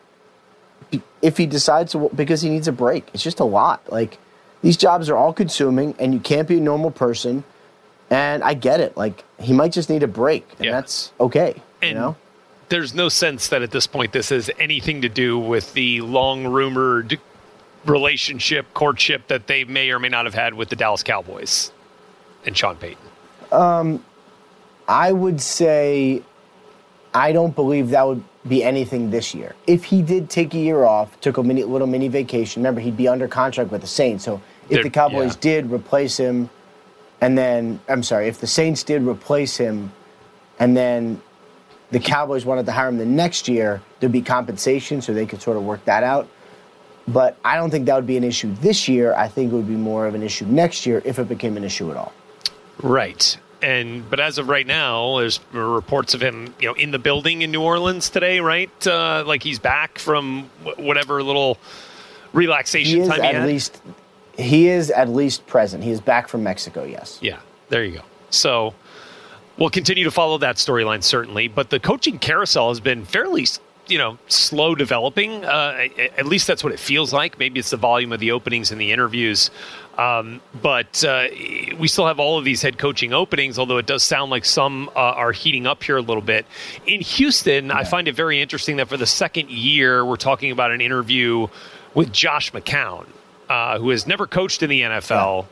if 1.22 1.38
he 1.38 1.46
decides 1.46 1.92
to 1.94 2.10
because 2.16 2.42
he 2.42 2.50
needs 2.50 2.68
a 2.68 2.72
break. 2.72 3.10
It's 3.14 3.24
just 3.24 3.40
a 3.40 3.46
lot. 3.46 3.92
Like 3.92 4.18
these 4.62 4.78
jobs 4.78 5.10
are 5.10 5.18
all 5.18 5.34
consuming 5.34 5.96
and 6.00 6.14
you 6.14 6.20
can't 6.20 6.48
be 6.48 6.58
a 6.58 6.62
normal 6.62 6.92
person. 6.92 7.44
And 8.10 8.44
I 8.44 8.54
get 8.54 8.80
it. 8.80 8.96
Like 8.96 9.24
he 9.40 9.54
might 9.54 9.72
just 9.72 9.90
need 9.90 10.04
a 10.04 10.08
break 10.08 10.48
and 10.60 10.70
that's 10.74 11.12
okay, 11.20 11.62
you 11.82 11.94
know? 11.96 12.16
There's 12.74 12.96
no 12.96 13.08
sense 13.08 13.50
that 13.50 13.62
at 13.62 13.70
this 13.70 13.86
point 13.86 14.12
this 14.14 14.30
has 14.30 14.50
anything 14.58 15.04
to 15.04 15.10
do 15.10 15.38
with 15.38 15.72
the 15.74 16.02
long 16.02 16.48
rumored 16.48 17.20
relationship, 17.86 18.66
courtship 18.74 19.28
that 19.28 19.46
they 19.46 19.64
may 19.64 19.92
or 19.92 20.00
may 20.00 20.10
not 20.10 20.26
have 20.26 20.34
had 20.34 20.56
with 20.56 20.70
the 20.70 20.76
Dallas 20.76 21.04
Cowboys 21.04 21.72
and 22.48 22.58
Sean 22.58 22.76
Payton. 22.76 22.98
Um, 23.52 24.04
I 24.88 25.12
would 25.12 25.40
say 25.40 26.24
I 27.14 27.32
don't 27.32 27.54
believe 27.54 27.92
that 27.92 28.08
would 28.08 28.24
be 28.48 28.64
anything 28.64 29.12
this 29.12 29.36
year. 29.36 29.56
If 29.68 29.84
he 29.84 30.02
did 30.02 30.32
take 30.32 30.56
a 30.56 30.60
year 30.60 30.84
off, 30.84 31.22
took 31.22 31.38
a 31.38 31.44
mini, 31.44 31.64
little 31.64 31.86
mini 31.86 32.08
vacation, 32.08 32.64
remember 32.64 32.82
he'd 32.82 32.98
be 32.98 33.08
under 33.08 33.28
contract 33.28 33.70
with 33.70 33.82
the 33.82 33.88
Saints. 33.88 34.26
So 34.26 34.42
if 34.64 34.70
They're- 34.70 34.84
the 34.84 34.90
Cowboys 34.90 35.36
yeah. 35.36 35.42
did 35.42 35.72
replace 35.72 36.18
him, 36.18 36.50
and 37.22 37.38
then 37.38 37.82
I'm 37.88 38.02
sorry, 38.02 38.30
if 38.30 38.40
the 38.40 38.48
Saints 38.48 38.82
did 38.82 39.04
replace 39.04 39.58
him, 39.58 39.92
and 40.58 40.76
then 40.76 41.22
the 41.94 42.00
Cowboys 42.00 42.44
wanted 42.44 42.66
to 42.66 42.72
hire 42.72 42.88
him 42.90 42.98
the 42.98 43.06
next 43.06 43.48
year, 43.48 43.80
there'd 44.00 44.12
be 44.12 44.22
compensation, 44.22 45.00
so 45.00 45.14
they 45.14 45.28
could 45.28 45.42
sort 45.42 45.58
of 45.58 45.64
work 45.64 45.86
that 45.86 46.04
out. 46.04 46.28
But 47.08 47.38
I 47.46 47.56
don't 47.56 47.70
think 47.70 47.86
that 47.86 47.96
would 47.96 48.08
be 48.08 48.18
an 48.18 48.24
issue 48.24 48.52
this 48.56 48.88
year. 48.88 49.14
I 49.14 49.28
think 49.28 49.54
it 49.54 49.56
would 49.56 49.68
be 49.68 49.76
more 49.76 50.08
of 50.08 50.16
an 50.16 50.24
issue 50.24 50.46
next 50.46 50.88
year 50.88 51.04
if 51.06 51.20
it 51.20 51.30
became 51.30 51.56
an 51.56 51.64
issue 51.64 51.92
at 51.92 51.98
all. 51.98 52.12
Right. 52.82 53.38
And 53.62 54.10
but 54.10 54.20
as 54.20 54.40
of 54.40 54.50
right 54.50 54.66
now, 54.66 55.20
there's 55.20 55.40
reports 55.52 56.16
of 56.16 56.22
him, 56.22 56.56
you 56.60 56.70
know, 56.70 56.74
in 56.74 56.90
the 56.90 57.00
building 57.00 57.44
in 57.44 57.52
New 57.52 57.62
Orleans 57.62 58.10
today, 58.10 58.40
right? 58.40 58.88
Uh, 58.88 59.24
like 59.28 59.44
he's 59.44 59.60
back 59.60 60.00
from 60.00 60.50
whatever 60.78 61.22
little 61.22 61.60
relaxation 62.34 62.96
he 62.98 63.02
is 63.02 63.08
time 63.08 63.22
he 63.22 63.28
at 63.28 63.36
had. 63.36 63.48
least 63.48 63.82
he 64.36 64.68
is 64.68 64.90
at 64.90 65.10
least 65.10 65.46
present. 65.46 65.84
He 65.84 65.92
is 65.92 66.02
back 66.02 66.28
from 66.28 66.42
Mexico. 66.44 66.84
Yes. 66.84 67.20
Yeah, 67.22 67.40
there 67.70 67.86
you 67.86 67.98
go. 68.00 68.04
So 68.32 68.74
we'll 69.58 69.70
continue 69.70 70.04
to 70.04 70.12
follow 70.12 70.38
that 70.40 70.58
storyline 70.58 71.04
certainly, 71.04 71.48
but 71.48 71.70
the 71.70 71.80
coaching 71.80 72.20
carousel 72.20 72.70
has 72.70 72.80
been 72.80 73.06
fairly, 73.06 73.46
you 73.88 73.98
know, 73.98 74.18
slow 74.28 74.76
developing. 74.76 75.46
Uh, 75.46 75.88
at 76.18 76.26
least 76.26 76.48
that's 76.48 76.64
what 76.64 76.74
it 76.74 76.80
feels 76.80 77.14
like. 77.14 77.38
Maybe 77.40 77.60
it's 77.60 77.70
the 77.70 77.78
volume 77.78 78.12
of 78.12 78.20
the 78.20 78.32
openings 78.32 78.72
and 78.72 78.80
the 78.80 78.92
interviews. 78.92 79.52
Um, 79.98 80.42
but 80.60 81.04
uh, 81.04 81.28
we 81.78 81.88
still 81.88 82.08
have 82.08 82.20
all 82.20 82.40
of 82.40 82.46
these 82.46 82.64
head 82.64 82.80
coaching 82.80 83.14
openings, 83.14 83.60
although 83.60 83.78
it 83.78 83.86
does 83.86 84.02
sound 84.02 84.32
like 84.32 84.44
some 84.44 84.90
uh, 84.96 85.00
are 85.00 85.32
heating 85.32 85.68
up 85.68 85.84
here 85.84 85.98
a 85.98 86.02
little 86.02 86.24
bit. 86.24 86.48
In 86.88 87.02
Houston, 87.02 87.70
I 87.70 87.84
find 87.84 88.08
it 88.08 88.16
very 88.16 88.42
interesting 88.42 88.78
that 88.78 88.90
for 88.90 88.98
the 88.98 89.06
second 89.06 89.52
year, 89.52 90.04
we're 90.04 90.16
talking 90.16 90.52
about 90.52 90.72
an 90.72 90.82
interview 90.82 91.48
with 91.94 92.12
Josh 92.12 92.52
McCown, 92.54 93.06
uh, 93.50 93.78
who 93.78 93.90
has 93.90 94.08
never 94.08 94.26
coached 94.26 94.64
in 94.64 94.70
the 94.72 94.82
NFL 94.82 95.46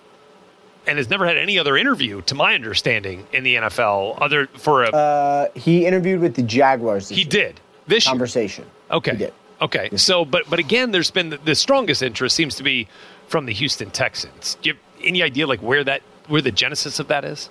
and 0.88 0.98
has 0.98 1.10
never 1.10 1.26
had 1.28 1.38
any 1.38 1.60
other 1.60 1.78
interview, 1.78 2.22
to 2.24 2.36
my 2.36 2.54
understanding, 2.56 3.28
in 3.34 3.44
the 3.44 3.56
NFL. 3.56 4.17
Other 4.22 4.48
for 4.48 4.84
a 4.84 4.89
Uh, 4.89 5.48
he 5.56 5.86
interviewed 5.86 6.20
with 6.22 6.36
the 6.36 6.41
Jaguars. 6.44 7.10
This 7.10 7.17
he 7.17 7.24
year. 7.24 7.30
did 7.30 7.60
this 7.88 8.06
year. 8.06 8.12
conversation. 8.12 8.65
Okay. 8.89 9.12
He 9.12 9.17
did. 9.17 9.34
Okay. 9.62 9.89
So, 9.96 10.26
but 10.26 10.50
but 10.50 10.60
again, 10.60 10.91
there's 10.91 11.12
been 11.12 11.30
the, 11.30 11.38
the 11.38 11.56
strongest 11.56 12.02
interest 12.02 12.36
seems 12.36 12.56
to 12.56 12.63
be 12.63 12.88
from 13.28 13.46
the 13.46 13.54
Houston 13.54 13.91
Texans. 13.91 14.58
Do 14.62 14.70
you 14.70 14.74
have 14.76 14.82
any 15.08 15.22
idea 15.22 15.46
like 15.48 15.62
where 15.62 15.84
that 15.84 16.02
where 16.28 16.41
the 16.41 16.52
genesis 16.52 17.00
of 17.00 17.08
that 17.10 17.24
is? 17.26 17.50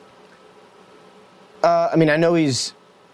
Uh, 1.63 1.91
I 1.93 1.97
mean, 1.97 2.11
I 2.11 2.17
know 2.17 2.35
he's 2.35 2.73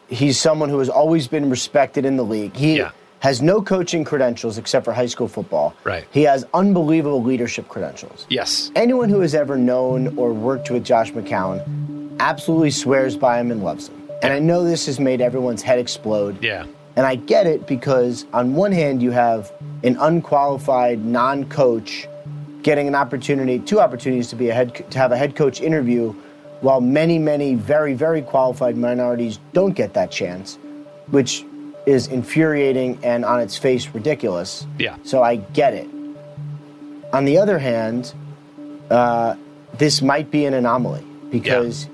he's 0.09 0.39
someone 0.41 0.69
who 0.71 0.79
has 0.79 0.89
always 0.89 1.27
been 1.29 1.51
respected 1.51 2.05
in 2.05 2.17
the 2.17 2.25
league. 2.25 2.57
He 2.57 2.83
has 3.21 3.43
no 3.43 3.63
coaching 3.63 4.05
credentials 4.05 4.59
except 4.59 4.85
for 4.85 4.93
high 4.93 5.07
school 5.07 5.29
football. 5.29 5.75
Right. 5.85 6.07
He 6.11 6.23
has 6.23 6.45
unbelievable 6.55 7.23
leadership 7.23 7.69
credentials. 7.69 8.27
Yes. 8.29 8.71
Anyone 8.77 9.09
who 9.09 9.21
has 9.21 9.35
ever 9.35 9.57
known 9.57 10.17
or 10.19 10.33
worked 10.33 10.71
with 10.71 10.85
Josh 10.85 11.13
McCown 11.13 12.19
absolutely 12.21 12.71
swears 12.71 13.17
by 13.17 13.41
him 13.41 13.51
and 13.51 13.63
loves 13.63 13.89
him. 13.89 14.09
And 14.23 14.33
I 14.33 14.39
know 14.39 14.65
this 14.65 14.87
has 14.87 15.01
made 15.01 15.21
everyone's 15.21 15.63
head 15.63 15.79
explode. 15.79 16.43
Yeah. 16.43 16.67
And 16.97 17.05
I 17.05 17.17
get 17.17 17.47
it 17.47 17.67
because 17.67 18.27
on 18.33 18.55
one 18.55 18.73
hand 18.73 19.03
you 19.03 19.11
have 19.11 19.53
an 19.83 19.97
unqualified 19.99 21.05
non-coach 21.05 22.09
getting 22.63 22.89
an 22.89 22.95
opportunity, 22.95 23.59
two 23.59 23.81
opportunities 23.81 24.29
to 24.29 24.37
be 24.37 24.49
a 24.49 24.55
head 24.55 24.91
to 24.91 24.99
have 24.99 25.13
a 25.13 25.17
head 25.17 25.37
coach 25.37 25.61
interview, 25.61 26.13
while 26.63 26.81
many, 26.81 27.19
many 27.19 27.55
very, 27.55 27.93
very 27.95 28.23
qualified 28.23 28.77
minorities 28.77 29.39
don't 29.53 29.75
get 29.75 29.93
that 29.95 30.11
chance, 30.11 30.59
which 31.11 31.45
is 31.87 32.09
infuriating 32.09 32.99
and 33.03 33.25
on 33.25 33.41
its 33.41 33.57
face 33.57 33.89
ridiculous. 33.95 34.67
Yeah. 34.79 34.97
So 35.05 35.23
I 35.23 35.37
get 35.37 35.73
it. 35.75 35.89
On 37.13 37.25
the 37.25 37.39
other 37.39 37.59
hand, 37.59 38.13
uh, 38.91 39.37
this 39.79 40.03
might 40.03 40.31
be 40.31 40.45
an 40.47 40.55
anomaly 40.55 41.05
because 41.31 41.89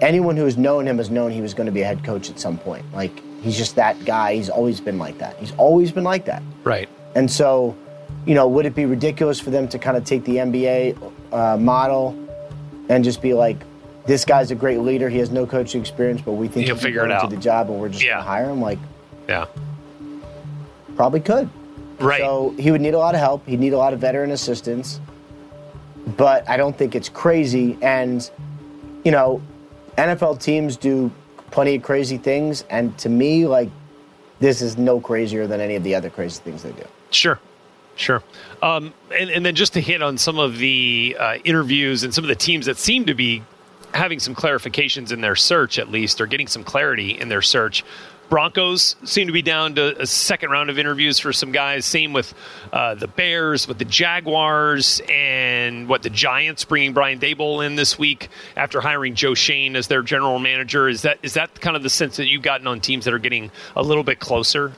anyone 0.00 0.36
who 0.36 0.44
has 0.44 0.56
known 0.56 0.86
him 0.86 0.98
has 0.98 1.10
known 1.10 1.30
he 1.30 1.40
was 1.40 1.54
going 1.54 1.66
to 1.66 1.72
be 1.72 1.82
a 1.82 1.86
head 1.86 2.02
coach 2.04 2.28
at 2.28 2.40
some 2.40 2.58
point. 2.58 2.84
Like 2.92 3.12
he's 3.42 3.56
just 3.56 3.76
that 3.76 4.04
guy. 4.04 4.34
He's 4.34 4.50
always 4.50 4.80
been 4.80 4.98
like 4.98 5.18
that. 5.18 5.36
He's 5.38 5.52
always 5.52 5.92
been 5.92 6.04
like 6.04 6.24
that. 6.24 6.42
Right. 6.64 6.88
And 7.14 7.30
so, 7.30 7.76
you 8.26 8.34
know, 8.34 8.48
would 8.48 8.66
it 8.66 8.74
be 8.74 8.84
ridiculous 8.84 9.38
for 9.40 9.50
them 9.50 9.68
to 9.68 9.78
kind 9.78 9.96
of 9.96 10.04
take 10.04 10.24
the 10.24 10.36
NBA 10.36 11.12
uh, 11.32 11.56
model 11.56 12.18
and 12.88 13.04
just 13.04 13.22
be 13.22 13.32
like, 13.32 13.56
this 14.06 14.24
guy's 14.24 14.50
a 14.50 14.54
great 14.54 14.80
leader. 14.80 15.08
He 15.08 15.18
has 15.18 15.30
no 15.30 15.46
coaching 15.46 15.80
experience, 15.80 16.20
but 16.20 16.32
we 16.32 16.46
think 16.48 16.66
He'll 16.66 16.76
he 16.76 16.82
figure 16.82 17.04
it 17.04 17.10
out. 17.10 17.28
the 17.30 17.36
job, 17.36 17.70
and 17.70 17.80
we're 17.80 17.88
just 17.88 18.04
Yeah. 18.04 18.14
going 18.14 18.24
to 18.24 18.28
hire 18.30 18.50
him. 18.50 18.60
Like, 18.60 18.78
Yeah. 19.28 19.46
probably 20.96 21.20
could. 21.20 21.48
Right. 21.98 22.20
So 22.20 22.54
he 22.58 22.70
would 22.70 22.80
need 22.80 22.94
a 22.94 22.98
lot 22.98 23.14
of 23.14 23.20
help. 23.20 23.46
He'd 23.46 23.60
need 23.60 23.72
a 23.72 23.78
lot 23.78 23.92
of 23.92 24.00
veteran 24.00 24.30
assistance. 24.30 25.00
But 26.16 26.48
I 26.48 26.56
don't 26.56 26.76
think 26.76 26.94
it's 26.94 27.08
crazy. 27.08 27.76
And, 27.82 28.28
you 29.04 29.10
know, 29.10 29.42
NFL 29.98 30.40
teams 30.40 30.76
do 30.76 31.10
plenty 31.50 31.74
of 31.76 31.82
crazy 31.82 32.18
things. 32.18 32.64
And 32.70 32.96
to 32.98 33.08
me, 33.08 33.46
like, 33.46 33.70
this 34.38 34.60
is 34.60 34.76
no 34.76 35.00
crazier 35.00 35.46
than 35.46 35.60
any 35.60 35.74
of 35.74 35.82
the 35.82 35.94
other 35.94 36.10
crazy 36.10 36.40
things 36.42 36.62
they 36.62 36.72
do. 36.72 36.84
Sure. 37.10 37.40
Sure. 37.96 38.22
Um, 38.62 38.92
and, 39.18 39.30
and 39.30 39.44
then 39.44 39.54
just 39.54 39.72
to 39.72 39.80
hit 39.80 40.02
on 40.02 40.18
some 40.18 40.38
of 40.38 40.58
the 40.58 41.16
uh, 41.18 41.36
interviews 41.44 42.04
and 42.04 42.12
some 42.12 42.24
of 42.24 42.28
the 42.28 42.34
teams 42.34 42.66
that 42.66 42.76
seem 42.76 43.06
to 43.06 43.14
be 43.14 43.42
having 43.96 44.20
some 44.20 44.34
clarifications 44.34 45.12
in 45.12 45.20
their 45.20 45.36
search, 45.36 45.78
at 45.78 45.90
least, 45.90 46.20
or 46.20 46.26
getting 46.26 46.46
some 46.46 46.64
clarity 46.64 47.18
in 47.18 47.28
their 47.28 47.42
search. 47.42 47.84
Broncos 48.28 48.96
seem 49.04 49.28
to 49.28 49.32
be 49.32 49.42
down 49.42 49.76
to 49.76 50.00
a 50.00 50.06
second 50.06 50.50
round 50.50 50.68
of 50.68 50.78
interviews 50.78 51.18
for 51.18 51.32
some 51.32 51.52
guys. 51.52 51.84
Same 51.84 52.12
with 52.12 52.34
uh, 52.72 52.94
the 52.96 53.06
Bears, 53.06 53.68
with 53.68 53.78
the 53.78 53.84
Jaguars, 53.84 55.00
and 55.08 55.88
what 55.88 56.02
the 56.02 56.10
Giants 56.10 56.64
bringing 56.64 56.92
Brian 56.92 57.20
Daboll 57.20 57.64
in 57.64 57.76
this 57.76 57.98
week 57.98 58.28
after 58.56 58.80
hiring 58.80 59.14
Joe 59.14 59.34
Schoen 59.34 59.76
as 59.76 59.86
their 59.86 60.02
general 60.02 60.38
manager. 60.38 60.88
Is 60.88 61.02
that 61.02 61.18
is 61.22 61.34
that 61.34 61.60
kind 61.60 61.76
of 61.76 61.82
the 61.82 61.90
sense 61.90 62.16
that 62.16 62.26
you've 62.26 62.42
gotten 62.42 62.66
on 62.66 62.80
teams 62.80 63.04
that 63.04 63.14
are 63.14 63.18
getting 63.18 63.50
a 63.76 63.82
little 63.82 64.04
bit 64.04 64.18
closer? 64.18 64.72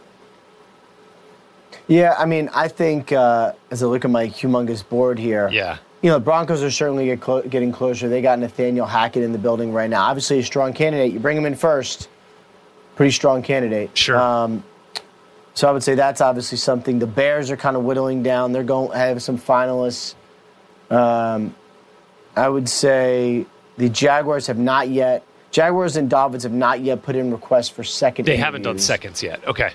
Yeah, 1.87 2.15
I 2.19 2.27
mean, 2.27 2.51
I 2.55 2.69
think 2.69 3.13
uh, 3.13 3.53
as 3.71 3.83
I 3.83 3.87
look 3.87 4.05
at 4.05 4.11
my 4.11 4.27
humongous 4.27 4.87
board 4.87 5.19
here, 5.19 5.49
yeah, 5.49 5.79
you 6.03 6.11
know, 6.11 6.15
the 6.15 6.25
Broncos 6.25 6.63
are 6.63 6.71
certainly 6.71 7.07
get 7.07 7.21
clo- 7.21 7.43
getting 7.43 7.73
closer. 7.73 8.09
They 8.09 8.23
got 8.23 8.39
Nathaniel 8.39 8.87
Hackett 8.87 9.23
in 9.23 9.33
the 9.33 9.39
building 9.39 9.73
right 9.73 9.91
now. 9.91 10.05
Obviously, 10.05 10.39
a 10.39 10.43
strong 10.43 10.73
candidate. 10.73 11.13
You 11.13 11.19
bring 11.19 11.37
him 11.37 11.45
in 11.45 11.57
first, 11.57 12.09
pretty 12.97 13.11
strong 13.11 13.43
candidate. 13.43 13.97
Sure. 13.97 14.17
Um, 14.17 14.63
so 15.55 15.69
I 15.69 15.73
would 15.73 15.83
say 15.83 15.97
that's 15.97 16.21
obviously 16.21 16.57
something. 16.59 17.01
The 17.01 17.07
Bears 17.07 17.51
are 17.51 17.57
kind 17.57 17.77
of 17.77 17.83
whittling 17.83 18.23
down. 18.23 18.53
They're 18.53 18.63
going 18.63 18.93
to 18.93 18.97
have 18.97 19.21
some 19.23 19.37
finalists. 19.37 20.15
Um, 20.89 21.55
I 22.37 22.49
would 22.49 22.69
say 22.69 23.45
the 23.77 23.89
Jaguars 23.89 24.47
have 24.47 24.59
not 24.59 24.89
yet. 24.89 25.25
Jaguars 25.51 25.97
and 25.97 26.09
Dolphins 26.09 26.45
have 26.45 26.53
not 26.53 26.81
yet 26.81 27.03
put 27.03 27.17
in 27.17 27.33
requests 27.33 27.71
for 27.71 27.83
second. 27.83 28.27
They 28.27 28.37
haven't 28.37 28.63
done 28.63 28.79
seconds 28.79 29.21
yet. 29.21 29.45
Okay. 29.49 29.73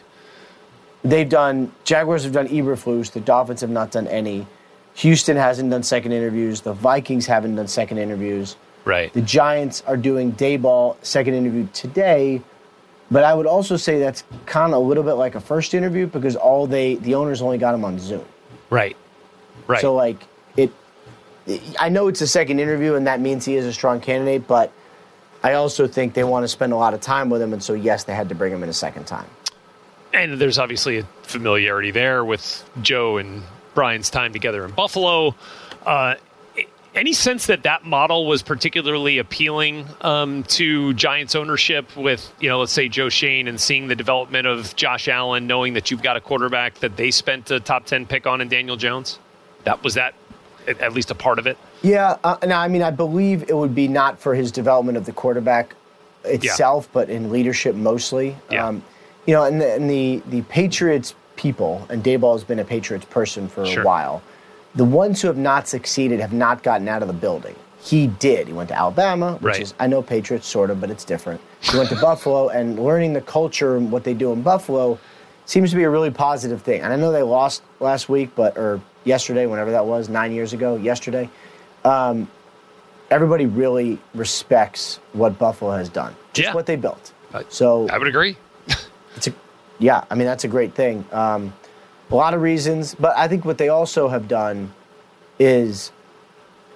They've 1.03 1.27
done 1.27 1.73
Jaguars 1.83 2.23
have 2.23 2.31
done 2.31 2.47
Eberflus. 2.47 3.12
The 3.12 3.19
Dolphins 3.19 3.59
have 3.59 3.69
not 3.69 3.91
done 3.91 4.07
any. 4.07 4.47
Houston 4.95 5.38
hasn't 5.38 5.69
done 5.69 5.84
second 5.84 6.12
interviews. 6.12 6.62
The 6.62 6.73
Vikings 6.73 7.25
haven't 7.25 7.56
done 7.56 7.67
second 7.67 7.97
interviews. 7.97 8.56
Right. 8.86 9.12
The 9.13 9.21
Giants 9.21 9.82
are 9.88 9.97
doing 9.97 10.34
Daboll 10.34 11.03
second 11.03 11.34
interview 11.34 11.67
today, 11.73 12.41
but 13.10 13.23
I 13.23 13.34
would 13.34 13.47
also 13.47 13.77
say 13.77 13.99
that's 13.99 14.23
kind 14.45 14.73
of 14.73 14.84
a 14.84 14.86
little 14.86 15.03
bit 15.03 15.13
like 15.13 15.36
a 15.36 15.41
first 15.41 15.73
interview 15.73 16.06
because 16.06 16.36
all 16.36 16.67
they 16.67 16.95
the 16.95 17.15
owners 17.15 17.41
only 17.41 17.58
got 17.58 17.73
him 17.73 17.86
on 17.86 17.97
Zoom. 17.97 18.25
Right. 18.69 18.97
Right. 19.67 19.82
So 19.82 19.95
like 19.95 20.17
it, 20.58 20.71
I 21.79 21.89
know 21.89 22.08
it's 22.08 22.21
a 22.21 22.27
second 22.27 22.60
interview 22.60 22.95
and 22.95 23.08
that 23.08 23.21
means 23.21 23.45
he 23.45 23.56
is 23.56 23.65
a 23.65 23.73
strong 23.73 24.01
candidate, 24.01 24.47
but 24.47 24.71
I 25.43 25.53
also 25.53 25.88
think 25.88 26.13
they 26.13 26.23
want 26.23 26.43
to 26.43 26.47
spend 26.47 26.71
a 26.71 26.77
lot 26.77 26.93
of 26.93 27.01
time 27.01 27.29
with 27.29 27.41
him, 27.41 27.51
and 27.51 27.62
so 27.62 27.73
yes, 27.73 28.06
they 28.06 28.15
had 28.15 28.29
to 28.29 28.36
bring 28.36 28.53
him 28.53 28.63
in 28.63 28.69
a 28.69 28.73
second 28.73 29.06
time. 29.06 29.27
And 30.13 30.39
there's 30.39 30.58
obviously 30.58 30.99
a 30.99 31.03
familiarity 31.23 31.91
there 31.91 32.23
with 32.23 32.63
Joe 32.82 33.17
and 33.17 33.43
Brian's 33.73 34.09
time 34.09 34.33
together 34.33 34.65
in 34.65 34.71
Buffalo. 34.71 35.36
Uh, 35.86 36.15
any 36.95 37.13
sense 37.13 37.47
that 37.47 37.63
that 37.63 37.86
model 37.86 38.27
was 38.27 38.43
particularly 38.43 39.17
appealing 39.17 39.88
um, 40.01 40.43
to 40.43 40.93
Giants 40.93 41.33
ownership 41.36 41.95
with, 41.95 42.31
you 42.39 42.49
know, 42.49 42.59
let's 42.59 42.71
say 42.71 42.88
Joe 42.88 43.09
Schoen 43.09 43.47
and 43.47 43.59
seeing 43.59 43.88
the 43.88 43.95
development 43.95 44.45
of 44.45 44.75
Josh 44.75 45.07
Allen, 45.07 45.47
knowing 45.47 45.73
that 45.73 45.89
you've 45.89 46.03
got 46.03 46.17
a 46.17 46.21
quarterback 46.21 46.75
that 46.75 46.95
they 46.95 47.09
spent 47.09 47.49
a 47.49 47.59
top 47.59 47.86
10 47.86 48.05
pick 48.05 48.27
on 48.27 48.41
in 48.41 48.47
Daniel 48.47 48.75
Jones? 48.75 49.17
That 49.63 49.83
was 49.83 49.95
that 49.95 50.13
at 50.67 50.93
least 50.93 51.12
a 51.12 51.15
part 51.15 51.39
of 51.39 51.47
it? 51.47 51.57
Yeah, 51.81 52.17
uh, 52.23 52.38
I 52.41 52.67
mean, 52.67 52.83
I 52.83 52.91
believe 52.91 53.49
it 53.49 53.57
would 53.57 53.75
be 53.75 53.88
not 53.88 54.19
for 54.19 54.36
his 54.36 54.51
development 54.51 54.97
of 54.97 55.05
the 55.05 55.12
quarterback 55.12 55.75
itself, 56.23 56.88
but 56.93 57.09
in 57.09 57.31
leadership 57.31 57.75
mostly. 57.75 58.36
Yeah. 58.49 58.67
Um, 58.67 58.83
you 59.25 59.33
know, 59.33 59.43
and 59.43 59.59
the, 59.62 59.73
and 59.73 59.89
the 59.89 60.21
the 60.27 60.41
Patriots 60.43 61.15
people, 61.47 61.86
and 61.89 62.01
Daboll 62.03 62.34
has 62.34 62.43
been 62.45 62.60
a 62.60 62.63
Patriots 62.63 63.06
person 63.06 63.47
for 63.49 63.65
Sure. 63.65 63.84
a 63.84 63.86
while. 63.86 64.21
The 64.75 64.86
ones 64.86 65.21
who 65.21 65.27
have 65.27 65.38
not 65.38 65.67
succeeded 65.67 66.19
have 66.21 66.32
not 66.34 66.63
gotten 66.63 66.88
out 66.88 67.01
of 67.01 67.08
the 67.10 67.13
building. 67.13 67.56
He 67.82 68.08
did. 68.08 68.47
He 68.47 68.53
went 68.53 68.69
to 68.69 68.77
Alabama, 68.77 69.34
which 69.41 69.53
Right. 69.56 69.62
is 69.62 69.73
I 69.77 69.88
know 69.88 70.01
Patriots 70.01 70.47
sort 70.47 70.69
of, 70.71 70.79
but 70.79 70.89
it's 70.89 71.03
different. 71.03 71.41
He 71.60 71.77
went 71.77 71.89
to 71.89 71.97
Buffalo, 71.99 72.47
and 72.58 72.79
learning 72.79 73.12
the 73.13 73.21
culture 73.21 73.75
and 73.75 73.91
what 73.91 74.06
they 74.06 74.13
do 74.13 74.32
in 74.32 74.41
Buffalo 74.41 74.97
seems 75.45 75.69
to 75.71 75.75
be 75.75 75.84
a 75.84 75.89
really 75.89 76.10
positive 76.12 76.62
thing. 76.62 76.82
And 76.82 76.93
I 76.93 76.95
know 76.95 77.12
they 77.12 77.23
lost 77.23 77.62
last 77.82 78.08
week, 78.08 78.29
but 78.36 78.58
or 78.58 78.79
yesterday, 79.03 79.45
whenever 79.45 79.71
that 79.71 79.86
was, 79.86 80.08
nine 80.08 80.32
years 80.32 80.53
ago, 80.53 80.77
yesterday. 80.77 81.29
Um, 81.84 82.29
everybody 83.12 83.45
really 83.45 83.99
respects 84.15 84.99
what 85.12 85.38
Buffalo 85.38 85.71
has 85.71 85.89
done, 85.89 86.15
just 86.32 86.47
Yeah. 86.47 86.53
what 86.53 86.65
they 86.65 86.77
built. 86.77 87.12
So 87.49 87.88
I 87.91 87.97
would 87.97 88.08
agree. 88.08 88.38
it's 89.17 89.27
a, 89.27 89.34
yeah, 89.83 90.05
I 90.09 90.15
mean 90.15 90.25
that's 90.25 90.45
a 90.45 90.47
great 90.47 90.73
thing. 90.73 91.05
Um, 91.11 91.53
a 92.09 92.15
lot 92.15 92.33
of 92.33 92.41
reasons, 92.41 92.95
but 92.95 93.15
I 93.17 93.27
think 93.27 93.43
what 93.43 93.57
they 93.57 93.69
also 93.69 94.07
have 94.07 94.27
done 94.27 94.71
is, 95.39 95.91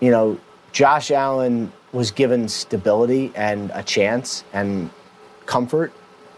you 0.01 0.11
know, 0.11 0.39
Josh 0.71 1.11
Allen 1.11 1.71
was 1.93 2.11
given 2.11 2.49
stability 2.49 3.31
and 3.35 3.71
a 3.73 3.83
chance 3.83 4.43
and 4.51 4.89
comfort. 5.45 5.93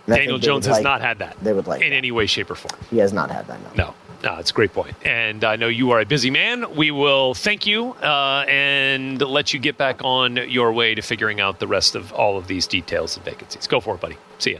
And 0.05 0.15
Daniel 0.15 0.37
Jones 0.37 0.65
has 0.65 0.77
like- 0.77 0.83
not 0.83 1.01
had 1.01 1.19
that 1.19 1.37
They 1.41 1.53
would 1.53 1.65
like 1.67 1.81
in 1.81 1.93
any 1.93 2.11
way, 2.11 2.25
shape, 2.25 2.51
or 2.51 2.55
form. 2.55 2.79
He 2.89 2.97
has 2.97 3.13
not 3.13 3.31
had 3.31 3.47
that. 3.47 3.59
No. 3.75 3.85
No, 3.85 3.93
no, 4.23 4.39
it's 4.39 4.51
a 4.51 4.53
great 4.53 4.73
point. 4.73 4.95
And 5.03 5.43
I 5.43 5.55
know 5.55 5.67
you 5.67 5.91
are 5.91 6.01
a 6.01 6.05
busy 6.05 6.29
man. 6.29 6.75
We 6.75 6.91
will 6.91 7.33
thank 7.33 7.65
you 7.65 7.91
uh, 8.03 8.45
and 8.47 9.21
let 9.21 9.53
you 9.53 9.59
get 9.59 9.77
back 9.77 10.01
on 10.03 10.35
your 10.49 10.71
way 10.73 10.93
to 10.93 11.01
figuring 11.01 11.39
out 11.39 11.59
the 11.59 11.67
rest 11.67 11.95
of 11.95 12.11
all 12.13 12.37
of 12.37 12.47
these 12.47 12.67
details 12.67 13.15
and 13.17 13.25
vacancies. 13.25 13.65
Go 13.67 13.79
for 13.79 13.95
it, 13.95 14.01
buddy. 14.01 14.17
See 14.39 14.53
ya. 14.53 14.59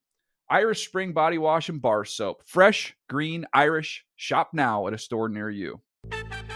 Irish 0.51 0.85
Spring 0.85 1.13
Body 1.13 1.37
Wash 1.37 1.69
and 1.69 1.81
Bar 1.81 2.03
Soap. 2.03 2.43
Fresh, 2.45 2.93
green, 3.07 3.45
Irish. 3.53 4.03
Shop 4.17 4.49
now 4.51 4.85
at 4.85 4.93
a 4.93 4.97
store 4.97 5.29
near 5.29 5.49
you. 5.49 5.79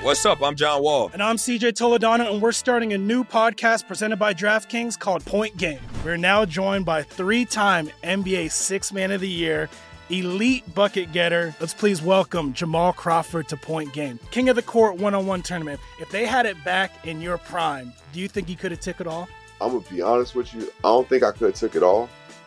What's 0.02 0.26
up? 0.26 0.44
I'm 0.44 0.58
John 0.58 0.84
Wall. 0.84 1.10
And 1.14 1.24
I'm 1.24 1.38
CJ 1.38 1.72
Toledano, 1.72 2.30
and 2.30 2.42
we're 2.42 2.52
starting 2.52 2.92
a 2.92 2.98
new 2.98 3.24
podcast 3.24 3.88
presented 3.88 4.18
by 4.18 4.34
DraftKings 4.34 5.00
called 5.00 5.24
Point 5.24 5.56
Game. 5.56 5.80
We're 6.04 6.18
now 6.18 6.44
joined 6.44 6.84
by 6.84 7.04
three 7.04 7.46
time 7.46 7.90
NBA 8.04 8.52
Six 8.52 8.92
Man 8.92 9.12
of 9.12 9.22
the 9.22 9.30
Year, 9.30 9.70
elite 10.10 10.76
bucket 10.76 11.14
getter. 11.14 11.56
Let's 11.62 11.74
please 11.74 12.02
welcome 12.02 12.52
Jamal 12.52 12.92
Crawford 12.92 13.48
to 13.48 13.56
Point 13.56 13.94
Game. 13.94 14.20
King 14.30 14.50
of 14.50 14.58
the 14.58 14.62
Court 14.62 14.98
one 14.98 15.16
on 15.16 15.26
one 15.26 15.42
tournament. 15.42 15.80
If 16.02 16.10
they 16.10 16.26
had 16.26 16.46
it 16.46 16.62
back 16.66 17.08
in 17.08 17.22
your 17.22 17.38
prime, 17.38 17.94
do 18.12 18.20
you 18.20 18.28
think 18.28 18.50
you 18.50 18.58
could 18.58 18.72
have 18.72 18.82
took 18.82 19.00
it 19.00 19.08
all? 19.08 19.30
I'm 19.62 19.70
gonna 19.70 19.86
be 19.90 20.02
honest 20.02 20.36
with 20.36 20.54
you. 20.54 20.64
I 20.84 20.90
don't 20.90 21.08
think 21.08 21.24
I 21.24 21.32
could 21.32 21.52
have 21.52 21.56
took 21.56 21.76
it 21.76 21.82
all, 21.82 22.10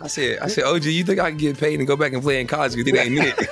I 0.00 0.06
said, 0.06 0.38
I 0.40 0.48
said, 0.48 0.64
OG, 0.64 0.84
you 0.84 1.04
think 1.04 1.20
I 1.20 1.30
can 1.30 1.38
get 1.38 1.58
paid 1.58 1.78
and 1.78 1.86
go 1.86 1.96
back 1.96 2.12
and 2.12 2.22
play 2.22 2.40
in 2.40 2.46
college? 2.46 2.74
Because 2.74 2.92
it 2.92 2.98
ain't 2.98 3.34
it. 3.38 3.48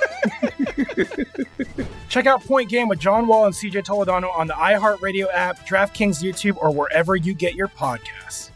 Check 2.09 2.25
out 2.25 2.43
Point 2.43 2.69
Game 2.69 2.87
with 2.87 2.99
John 2.99 3.27
Wall 3.27 3.45
and 3.45 3.53
CJ 3.53 3.85
Toledano 3.85 4.35
on 4.35 4.47
the 4.47 4.53
iHeartRadio 4.53 5.27
app, 5.31 5.67
DraftKings 5.67 6.23
YouTube, 6.23 6.57
or 6.57 6.71
wherever 6.71 7.15
you 7.15 7.33
get 7.33 7.55
your 7.55 7.67
podcasts. 7.67 8.51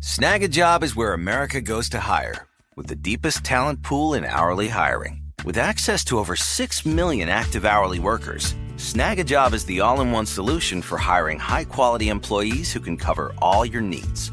Snagajob 0.00 0.82
is 0.82 0.94
where 0.94 1.14
America 1.14 1.60
goes 1.60 1.88
to 1.90 2.00
hire, 2.00 2.46
with 2.76 2.86
the 2.86 2.94
deepest 2.94 3.44
talent 3.44 3.82
pool 3.82 4.14
in 4.14 4.24
hourly 4.24 4.68
hiring. 4.68 5.22
With 5.44 5.58
access 5.58 6.04
to 6.06 6.18
over 6.18 6.36
6 6.36 6.86
million 6.86 7.28
active 7.28 7.64
hourly 7.64 7.98
workers, 7.98 8.54
Snagajob 8.76 9.54
is 9.54 9.64
the 9.64 9.80
all 9.80 10.00
in 10.00 10.12
one 10.12 10.26
solution 10.26 10.82
for 10.82 10.98
hiring 10.98 11.38
high 11.38 11.64
quality 11.64 12.08
employees 12.08 12.72
who 12.72 12.80
can 12.80 12.96
cover 12.96 13.34
all 13.40 13.64
your 13.64 13.82
needs. 13.82 14.32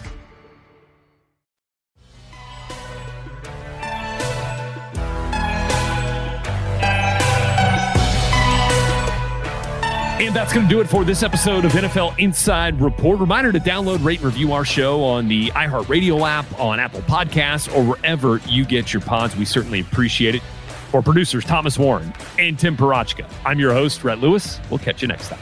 And 10.21 10.35
that's 10.35 10.53
going 10.53 10.67
to 10.67 10.69
do 10.71 10.81
it 10.81 10.87
for 10.87 11.03
this 11.03 11.23
episode 11.23 11.65
of 11.65 11.71
NFL 11.71 12.19
Inside 12.19 12.79
Report. 12.79 13.19
Reminder 13.19 13.51
to 13.51 13.59
download, 13.59 14.05
rate, 14.05 14.19
and 14.19 14.27
review 14.27 14.53
our 14.53 14.63
show 14.63 15.03
on 15.03 15.27
the 15.27 15.47
iHeartRadio 15.49 16.29
app, 16.29 16.59
on 16.59 16.79
Apple 16.79 17.01
Podcasts, 17.01 17.75
or 17.75 17.83
wherever 17.83 18.37
you 18.47 18.63
get 18.63 18.93
your 18.93 19.01
pods. 19.01 19.35
We 19.35 19.45
certainly 19.45 19.79
appreciate 19.79 20.35
it. 20.35 20.43
For 20.91 21.01
producers 21.01 21.43
Thomas 21.43 21.79
Warren 21.79 22.13
and 22.37 22.59
Tim 22.59 22.77
Parachka, 22.77 23.27
I'm 23.45 23.59
your 23.59 23.73
host, 23.73 24.03
Rhett 24.03 24.19
Lewis. 24.19 24.59
We'll 24.69 24.77
catch 24.77 25.01
you 25.01 25.07
next 25.07 25.29
time. 25.29 25.39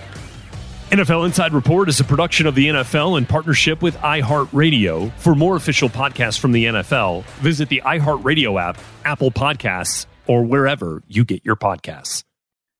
NFL 0.92 1.26
Inside 1.26 1.52
Report 1.52 1.89
is 1.89 2.00
a 2.00 2.06
production 2.06 2.48
of 2.48 2.56
the 2.56 2.68
NFL 2.70 3.18
in 3.18 3.26
partnership 3.26 3.82
with 3.82 3.98
iHeartRadio. 3.98 5.12
For 5.18 5.36
more 5.36 5.58
official 5.58 5.89
podcasts 5.89 6.39
from 6.39 6.54
the 6.54 6.65
NFL, 6.65 7.26
visit 7.42 7.68
the 7.68 7.82
iHeartRadio 7.84 8.62
app, 8.62 8.78
Apple 9.04 9.32
Podcasts, 9.32 10.06
or 10.26 10.46
wherever 10.46 11.04
you 11.10 11.26
get 11.26 11.44
your 11.44 11.58
podcasts. 11.58 12.24